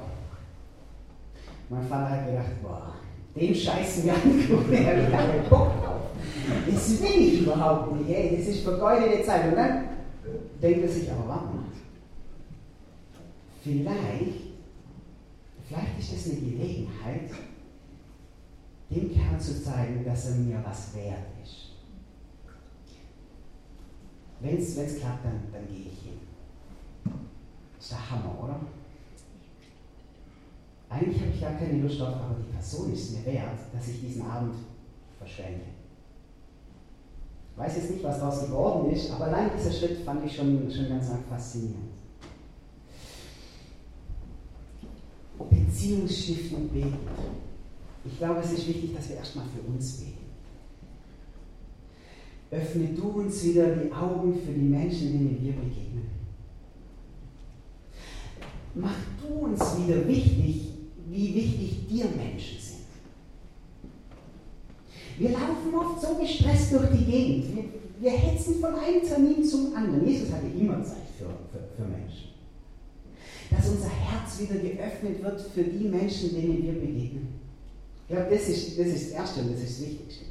Mein 1.69 1.87
Vater 1.87 2.09
hat 2.11 2.27
gedacht, 2.27 2.61
boah, 2.61 2.93
dem 3.35 3.53
scheißen 3.53 4.05
wir 4.05 4.13
angucken, 4.13 4.65
der 4.71 4.85
hat 4.85 5.11
gar 5.11 5.27
keinen 5.27 5.49
Bock 5.49 5.83
drauf. 5.83 6.01
Das 6.71 7.01
will 7.01 7.19
ich 7.19 7.41
überhaupt 7.41 7.95
nicht, 7.95 8.09
ey, 8.09 8.37
das 8.37 8.47
ist 8.47 8.63
vergeudete 8.63 9.23
Zeit. 9.23 9.49
Und 9.49 9.55
dann 9.55 9.83
denkt 10.61 10.83
er 10.83 10.89
sich, 10.89 11.11
aber 11.11 11.27
warte 11.27 11.45
mal, 11.45 11.63
vielleicht, 13.63 14.53
vielleicht 15.67 15.99
ist 15.99 16.13
das 16.13 16.31
eine 16.31 16.41
Gelegenheit, 16.41 17.31
dem 18.89 19.13
Kerl 19.13 19.39
zu 19.39 19.61
zeigen, 19.61 20.05
dass 20.05 20.29
er 20.29 20.35
mir 20.35 20.63
was 20.63 20.95
wert 20.95 21.25
ist. 21.43 21.66
Wenn 24.39 24.57
es 24.57 24.75
klappt, 24.75 25.25
dann, 25.25 25.41
dann 25.51 25.67
gehe 25.67 25.91
ich 25.91 25.99
hin. 26.01 26.19
Ist 27.79 27.91
der 27.91 28.11
Hammer, 28.11 28.43
oder? 28.43 28.59
Eigentlich 30.89 31.21
habe 31.21 31.31
ich 31.33 31.41
gar 31.41 31.53
keine 31.53 31.81
Lust 31.81 31.99
drauf, 31.99 32.15
aber 32.15 32.35
die 32.39 32.53
Person 32.53 32.93
ist 32.93 33.13
mir 33.13 33.25
wert, 33.33 33.59
dass 33.73 33.87
ich 33.87 33.99
diesen 33.99 34.21
Abend 34.23 34.55
verschwende. 35.17 35.65
Ich 37.51 37.57
weiß 37.57 37.75
jetzt 37.77 37.91
nicht, 37.91 38.03
was 38.03 38.19
daraus 38.19 38.41
geworden 38.45 38.91
ist, 38.91 39.11
aber 39.11 39.25
allein 39.25 39.49
dieser 39.57 39.71
Schritt 39.71 40.05
fand 40.05 40.23
ich 40.25 40.35
schon, 40.35 40.71
schon 40.71 40.87
ganz 40.87 41.09
faszinierend. 41.27 41.97
Beziehungsstiftung 45.77 46.69
beten. 46.69 46.97
Ich 48.05 48.17
glaube, 48.17 48.39
es 48.39 48.51
ist 48.51 48.67
wichtig, 48.67 48.95
dass 48.95 49.09
wir 49.09 49.17
erstmal 49.17 49.45
für 49.45 49.61
uns 49.61 49.97
beten. 49.97 50.26
Öffne 52.49 52.87
du 52.95 53.07
uns 53.09 53.43
wieder 53.43 53.75
die 53.75 53.91
Augen 53.91 54.33
für 54.33 54.53
die 54.53 54.61
Menschen, 54.61 55.11
denen 55.11 55.39
wir 55.41 55.53
begegnen. 55.53 56.07
Mach 58.75 58.95
du 59.21 59.45
uns 59.45 59.59
wieder 59.77 60.07
wichtig, 60.07 60.69
wie 61.09 61.35
wichtig 61.35 61.87
dir 61.89 62.05
Menschen 62.05 62.59
sind. 62.59 62.77
Wir 65.17 65.31
laufen 65.31 65.73
oft 65.75 66.01
so 66.01 66.15
gestresst 66.15 66.71
durch 66.71 66.89
die 66.91 67.05
Gegend. 67.05 67.55
Wir, 67.55 67.63
wir 67.99 68.11
hetzen 68.11 68.61
von 68.61 68.75
einem 68.75 69.01
Termin 69.01 69.43
zum 69.43 69.75
anderen. 69.75 70.07
Jesus 70.07 70.31
hatte 70.31 70.47
immer 70.57 70.83
Zeit 70.83 71.07
für, 71.17 71.25
für, 71.25 71.67
für 71.75 71.89
Menschen. 71.89 72.29
Dass 73.49 73.67
unser 73.67 73.89
Herz 73.89 74.39
wieder 74.39 74.59
geöffnet 74.59 75.23
wird 75.23 75.41
für 75.41 75.63
die 75.63 75.87
Menschen, 75.87 76.35
denen 76.35 76.63
wir 76.63 76.73
begegnen. 76.73 77.39
Ich 78.07 78.15
glaube, 78.15 78.33
das 78.33 78.47
ist, 78.47 78.79
das 78.79 78.87
ist 78.87 79.11
das 79.11 79.19
Erste 79.19 79.41
und 79.41 79.53
das 79.53 79.61
ist 79.61 79.81
das 79.81 79.87
Wichtigste. 79.87 80.25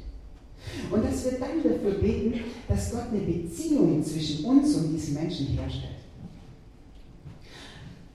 Und 0.91 1.03
dass 1.03 1.25
wir 1.25 1.39
dann 1.39 1.63
dafür 1.63 1.99
beten, 1.99 2.39
dass 2.67 2.91
Gott 2.91 3.05
eine 3.11 3.21
Beziehung 3.21 4.03
zwischen 4.03 4.45
uns 4.45 4.75
und 4.75 4.93
diesen 4.93 5.13
Menschen 5.15 5.47
herstellt. 5.47 5.97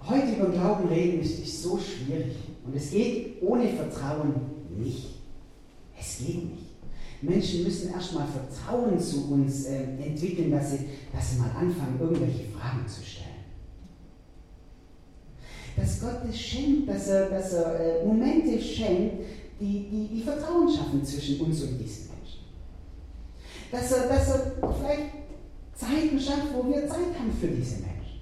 Heute 0.06 0.32
über 0.32 0.50
Glauben 0.50 0.88
reden 0.88 1.20
ist, 1.20 1.62
so 1.62 1.78
schwierig. 1.78 2.36
Und 2.66 2.76
es 2.76 2.90
geht 2.90 3.42
ohne 3.42 3.68
Vertrauen 3.68 4.34
nicht. 4.78 5.06
Es 5.98 6.18
geht 6.18 6.50
nicht. 6.50 6.72
Menschen 7.22 7.62
müssen 7.62 7.92
erstmal 7.92 8.26
Vertrauen 8.26 8.98
zu 8.98 9.30
uns 9.30 9.66
äh, 9.66 9.84
entwickeln, 10.04 10.50
dass 10.50 10.72
sie, 10.72 10.78
dass 11.12 11.32
sie 11.32 11.38
mal 11.38 11.50
anfangen, 11.50 11.98
irgendwelche 12.00 12.48
Fragen 12.48 12.86
zu 12.88 13.00
stellen. 13.04 13.28
Dass 15.76 16.00
Gott 16.00 16.20
es 16.28 16.38
schenkt, 16.38 16.88
dass 16.88 17.08
er, 17.08 17.30
dass 17.30 17.52
er 17.52 18.02
äh, 18.02 18.04
Momente 18.04 18.60
schenkt, 18.60 19.24
die, 19.60 19.86
die, 19.88 20.08
die 20.16 20.22
Vertrauen 20.22 20.68
schaffen 20.68 21.04
zwischen 21.04 21.40
uns 21.40 21.62
und 21.62 21.78
diesen 21.78 22.08
Menschen. 22.08 22.11
Dass 23.72 23.90
er, 23.90 24.06
dass 24.06 24.28
er 24.28 24.52
vielleicht 24.78 25.12
Zeiten 25.74 26.20
schafft, 26.20 26.54
wo 26.54 26.68
wir 26.68 26.86
Zeit 26.86 27.18
haben 27.18 27.32
für 27.40 27.48
diese 27.48 27.76
Menschen. 27.76 28.20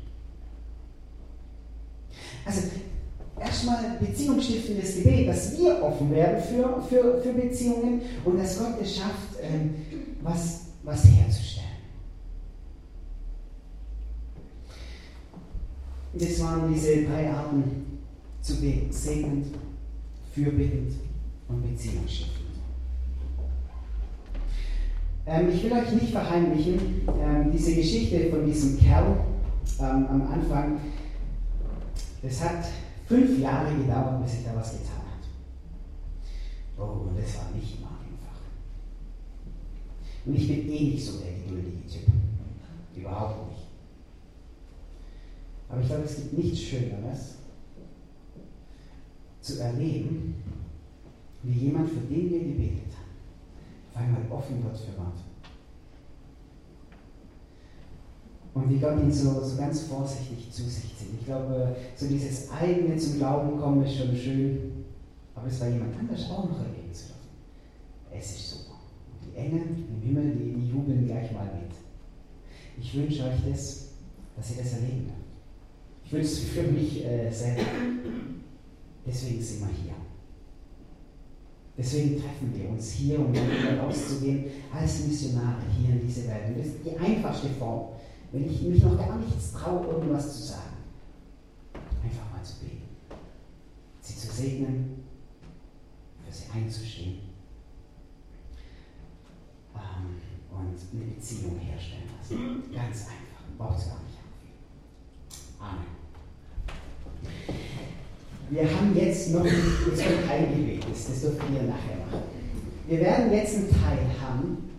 Also 2.45 2.63
erstmal 3.39 3.99
beziehungsstiftendes 3.99 4.97
Gebet, 4.97 5.29
dass 5.29 5.59
wir 5.59 5.83
offen 5.83 6.11
werden 6.13 6.41
für, 6.41 6.81
für, 6.89 7.21
für 7.21 7.33
Beziehungen 7.33 8.01
und 8.25 8.39
dass 8.39 8.59
Gott 8.59 8.81
es 8.81 8.97
schafft, 8.97 9.41
ähm, 9.43 9.75
was, 10.23 10.67
was 10.85 11.05
herzustellen. 11.05 11.67
Das 16.15 16.41
waren 16.41 16.73
diese 16.73 17.05
drei 17.05 17.29
Arten 17.29 18.01
zu 18.41 18.61
beten: 18.61 18.93
segnend, 18.93 19.47
fürbittend 20.33 20.95
und 21.49 21.63
beziehungsstiftend. 21.63 22.40
Ähm, 25.27 25.51
ich 25.51 25.63
will 25.65 25.73
euch 25.73 25.93
nicht 25.93 26.13
verheimlichen, 26.13 27.03
ähm, 27.21 27.51
diese 27.53 27.75
Geschichte 27.75 28.31
von 28.31 28.47
diesem 28.47 28.79
Kerl 28.79 29.25
ähm, 29.79 30.07
am 30.09 30.23
Anfang, 30.33 30.81
das 32.23 32.45
hat 32.45 32.65
fünf 33.07 33.39
Jahre 33.39 33.75
gedauert, 33.77 34.23
bis 34.23 34.33
sich 34.33 34.45
da 34.45 34.57
was 34.57 34.73
getan 34.73 34.97
hat. 34.97 35.29
Oh, 36.79 37.09
und 37.09 37.19
das 37.19 37.37
war 37.37 37.51
nicht 37.55 37.79
immer 37.79 37.89
einfach. 37.89 38.41
Und 40.27 40.35
ich 40.35 40.49
bin 40.49 40.71
eh 40.71 40.91
nicht 40.91 41.05
so 41.05 41.19
der 41.19 41.33
geduldige 41.33 41.87
Typ. 41.87 42.13
Überhaupt 42.97 43.51
nicht. 43.51 43.67
Aber 45.69 45.81
ich 45.81 45.87
glaube, 45.87 46.05
es 46.05 46.17
gibt 46.17 46.39
nichts 46.39 46.61
Schöneres, 46.61 47.37
zu 49.41 49.61
erleben, 49.61 50.35
wie 51.43 51.67
jemand, 51.67 51.89
für 51.89 52.01
den 52.01 52.31
wir 52.31 52.41
gebetet 52.41 52.90
auf 53.93 54.01
einmal 54.01 54.23
offen 54.31 54.63
wird 54.65 54.77
für 54.77 54.93
Gott. 54.93 55.15
Und 58.53 58.71
wie 58.71 58.79
Gott 58.79 59.01
ihn 59.01 59.13
so, 59.13 59.41
so 59.41 59.57
ganz 59.57 59.83
vorsichtig 59.83 60.51
zu 60.51 60.63
sich 60.63 60.97
zieht. 60.97 61.21
Ich 61.21 61.27
glaube, 61.27 61.77
so 61.97 62.07
dieses 62.07 62.51
eigene 62.51 62.97
zum 62.97 63.19
Glauben 63.19 63.61
kommen 63.61 63.85
ist 63.85 63.97
schon 63.97 64.17
schön, 64.17 64.85
aber 65.35 65.47
es 65.47 65.61
war 65.61 65.69
jemand 65.69 65.97
anders 65.99 66.29
auch 66.31 66.49
noch 66.49 66.59
erleben 66.59 66.93
zu 66.93 67.07
dürfen. 67.07 67.21
Es 68.13 68.31
ist 68.31 68.51
super. 68.51 68.75
Und 69.13 69.33
die 69.33 69.39
Engel 69.39 69.63
im 69.63 70.03
Himmel, 70.03 70.35
die, 70.35 70.53
die 70.53 70.69
jubeln 70.69 71.07
gleich 71.07 71.31
mal 71.33 71.45
mit. 71.45 71.77
Ich 72.81 72.95
wünsche 72.97 73.25
euch 73.25 73.39
das, 73.49 73.87
dass 74.37 74.51
ihr 74.51 74.63
das 74.63 74.73
erleben 74.73 75.05
dürft. 75.05 75.21
Ich 76.05 76.13
wünsche 76.13 76.27
es 76.27 76.39
für 76.41 76.63
mich 76.63 77.05
äh, 77.05 77.31
selber. 77.31 77.63
Deswegen 79.07 79.41
sind 79.41 79.61
wir 79.61 79.69
hier. 79.69 80.00
Deswegen 81.81 82.21
treffen 82.21 82.53
wir 82.55 82.69
uns 82.69 82.93
hier, 82.93 83.19
um 83.19 83.33
wieder 83.33 83.81
rauszugehen 83.81 84.45
als 84.71 85.07
Missionare 85.07 85.63
hier 85.75 85.95
in 85.95 86.07
diese 86.07 86.29
Welt. 86.29 86.49
Und 86.49 86.59
das 86.59 86.67
ist 86.67 86.85
die 86.85 86.99
einfachste 86.99 87.49
Form, 87.59 87.93
wenn 88.33 88.51
ich 88.51 88.61
mich 88.61 88.83
noch 88.83 88.99
gar 88.99 89.17
nichts 89.17 89.53
traue, 89.53 89.87
irgendwas 89.87 90.37
zu 90.37 90.43
sagen. 90.43 90.77
Einfach 92.05 92.31
mal 92.31 92.43
zu 92.45 92.61
beten. 92.61 92.83
Sie 94.03 94.15
zu 94.15 94.31
segnen, 94.31 95.05
für 96.23 96.31
sie 96.31 96.51
einzustehen 96.53 97.21
ähm, 99.75 100.21
und 100.51 101.01
eine 101.01 101.13
Beziehung 101.15 101.59
herstellen 101.61 102.11
lassen. 102.19 102.63
Ganz 102.75 103.07
einfach. 103.07 103.57
Braucht 103.57 103.79
es 103.79 103.87
gar 103.87 104.01
nicht 104.03 104.19
Amen. 105.59 106.01
Wir 108.51 108.65
haben 108.65 108.97
jetzt 108.97 109.33
noch, 109.33 109.45
jetzt 109.45 110.05
kommt 110.05 110.27
kein 110.27 110.50
Gebet, 110.91 111.09
das, 111.09 111.21
dürft 111.21 111.43
ihr 111.53 111.63
nachher 111.63 111.97
machen. 112.07 112.23
Wir 112.89 113.01
werden 113.01 113.33
jetzt 113.33 113.57
einen 113.57 113.71
Teil 113.71 114.07
haben, 114.21 114.71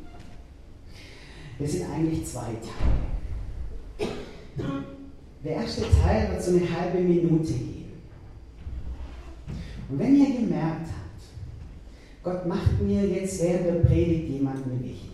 das 1.59 1.71
sind 1.71 1.89
eigentlich 1.89 2.25
zwei 2.25 2.51
Teile. 2.61 4.11
Der 5.43 5.55
erste 5.55 5.83
Teil 6.01 6.29
wird 6.29 6.43
so 6.43 6.51
eine 6.51 6.69
halbe 6.69 6.99
Minute 6.99 7.53
gehen. 7.53 7.91
Und 9.89 9.99
wenn 9.99 10.15
ihr 10.15 10.39
gemerkt 10.39 10.87
habt, 10.87 12.23
Gott 12.23 12.45
macht 12.47 12.81
mir 12.81 13.07
jetzt 13.07 13.41
während 13.41 13.65
der 13.65 13.87
Predigt 13.87 14.29
jemanden 14.29 14.83
wichtig. 14.83 15.09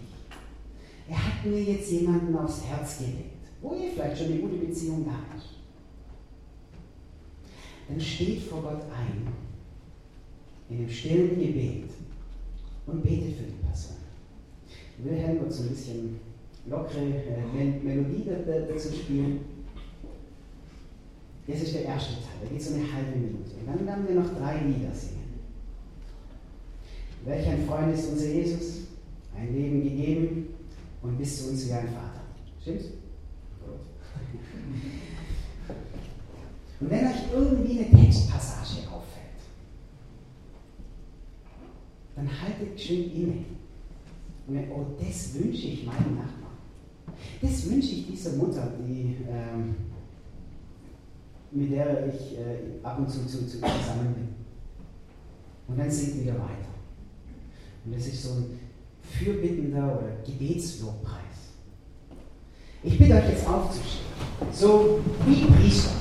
Er 1.09 1.17
hat 1.17 1.45
mir 1.45 1.61
jetzt 1.61 1.89
jemanden 1.91 2.35
aufs 2.37 2.65
Herz 2.65 2.97
gelegt, 2.97 3.47
wo 3.61 3.73
ihr 3.75 3.91
vielleicht 3.93 4.17
schon 4.17 4.27
eine 4.27 4.41
gute 4.41 4.57
Beziehung 4.57 5.05
ist. 5.37 5.47
Dann 7.87 8.01
steht 8.01 8.43
vor 8.43 8.61
Gott 8.61 8.81
ein, 8.93 9.27
in 10.69 10.79
dem 10.79 10.89
stillen 10.89 11.29
Gebet 11.29 11.89
und 12.85 13.03
betet 13.03 13.35
für 13.35 13.43
die 13.43 13.65
Person. 13.65 13.97
Wilhelm 15.03 15.39
wird 15.41 15.53
so 15.53 15.63
ein 15.63 15.69
bisschen 15.69 16.19
lockere 16.69 16.99
äh, 16.99 17.83
Melodie 17.83 18.25
dazu 18.69 18.93
spielen. 18.93 19.39
Das 21.47 21.61
ist 21.61 21.75
der 21.75 21.85
erste 21.85 22.13
Teil, 22.15 22.43
da 22.43 22.49
geht 22.49 22.59
es 22.59 22.67
um 22.69 22.75
eine 22.75 22.91
halbe 22.91 23.17
Minute. 23.17 23.51
Und 23.59 23.67
dann 23.67 23.85
werden 23.85 24.07
wir 24.07 24.15
noch 24.15 24.37
drei 24.37 24.59
Lieder 24.65 24.93
singen. 24.93 25.17
Welch 27.23 27.47
ein 27.47 27.65
Freund 27.65 27.93
ist 27.93 28.09
unser 28.09 28.27
Jesus, 28.27 28.79
ein 29.35 29.53
Leben 29.53 29.83
gegeben 29.83 30.47
und 31.01 31.17
bist 31.17 31.41
du 31.41 31.51
uns 31.51 31.67
wie 31.67 31.73
ein 31.73 31.87
Vater. 31.87 32.21
Stimmt's? 32.61 32.85
Gut. 33.65 33.79
Und 36.79 36.91
wenn 36.91 37.07
euch 37.07 37.33
irgendwie 37.33 37.79
eine 37.79 37.89
Textpassage 37.89 38.56
dann 42.17 42.29
haltet 42.41 42.79
schön 42.79 43.11
inne. 43.13 43.45
Und 44.47 44.71
oh, 44.71 44.85
das 44.99 45.35
wünsche 45.35 45.67
ich 45.67 45.85
meinem 45.85 46.15
Nachbarn. 46.15 46.57
Das 47.41 47.69
wünsche 47.69 47.91
ich 47.91 48.07
dieser 48.07 48.33
Mutter, 48.33 48.73
die, 48.79 49.17
ähm, 49.29 49.75
mit 51.51 51.71
der 51.71 52.07
ich 52.07 52.37
äh, 52.37 52.83
ab 52.83 52.97
und 52.97 53.09
zu, 53.09 53.25
zu, 53.27 53.45
zu 53.45 53.59
zusammen 53.59 54.15
bin. 54.15 54.27
Und 55.67 55.77
dann 55.77 55.91
singt 55.91 56.21
wieder 56.21 56.33
weiter. 56.33 56.73
Und 57.85 57.95
das 57.95 58.07
ist 58.07 58.23
so 58.23 58.33
ein 58.33 58.59
fürbittender 59.01 59.97
oder 59.97 60.09
Gebetslobpreis. 60.25 61.21
Ich 62.83 62.97
bitte 62.97 63.15
euch 63.15 63.29
jetzt 63.29 63.47
aufzustehen, 63.47 64.05
so 64.51 64.99
wie 65.25 65.45
Priester. 65.45 65.91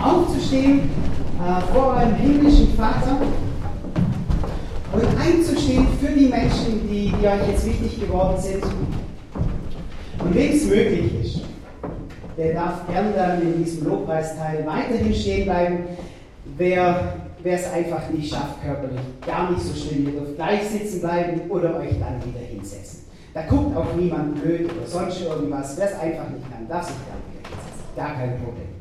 Aufzustehen 0.00 0.80
äh, 1.40 1.60
vor 1.72 1.94
eurem 1.94 2.14
himmlischen 2.14 2.74
Vater 2.74 3.20
und 4.92 5.04
einzustehen 5.18 5.86
für 6.00 6.12
die 6.12 6.26
Menschen, 6.26 6.88
die, 6.88 7.12
die 7.12 7.26
euch 7.26 7.48
jetzt 7.48 7.66
wichtig 7.66 8.00
geworden 8.00 8.40
sind. 8.40 8.62
Und 8.64 10.34
wem 10.34 10.52
es 10.52 10.66
möglich 10.66 11.12
ist, 11.22 11.40
der 12.36 12.54
darf 12.54 12.86
gern 12.86 13.12
dann 13.14 13.42
in 13.42 13.64
diesem 13.64 13.88
Lobpreisteil 13.88 14.64
weiterhin 14.66 15.14
stehen 15.14 15.44
bleiben. 15.44 15.78
Wer 16.56 17.14
es 17.44 17.72
einfach 17.72 18.08
nicht 18.10 18.30
schafft, 18.30 18.62
körperlich, 18.62 19.00
gar 19.26 19.50
nicht 19.50 19.62
so 19.62 19.74
schlimm. 19.74 20.06
Ihr 20.06 20.12
dürft 20.12 20.36
gleich 20.36 20.62
sitzen 20.64 21.00
bleiben 21.00 21.50
oder 21.50 21.78
euch 21.78 21.98
dann 21.98 22.22
wieder 22.24 22.44
hinsetzen. 22.46 23.00
Da 23.34 23.42
guckt 23.42 23.76
auch 23.76 23.94
niemand 23.96 24.40
blöd 24.42 24.70
oder 24.70 24.86
sonst 24.86 25.22
irgendwas. 25.22 25.76
Wer 25.76 25.86
es 25.86 25.94
einfach 25.94 26.28
nicht 26.28 26.50
kann, 26.50 26.68
darf 26.68 26.86
sich 26.86 26.96
dann 27.08 27.18
wieder 27.32 27.48
hinsetzen. 27.48 27.96
Gar 27.96 28.14
kein 28.14 28.42
Problem. 28.42 28.71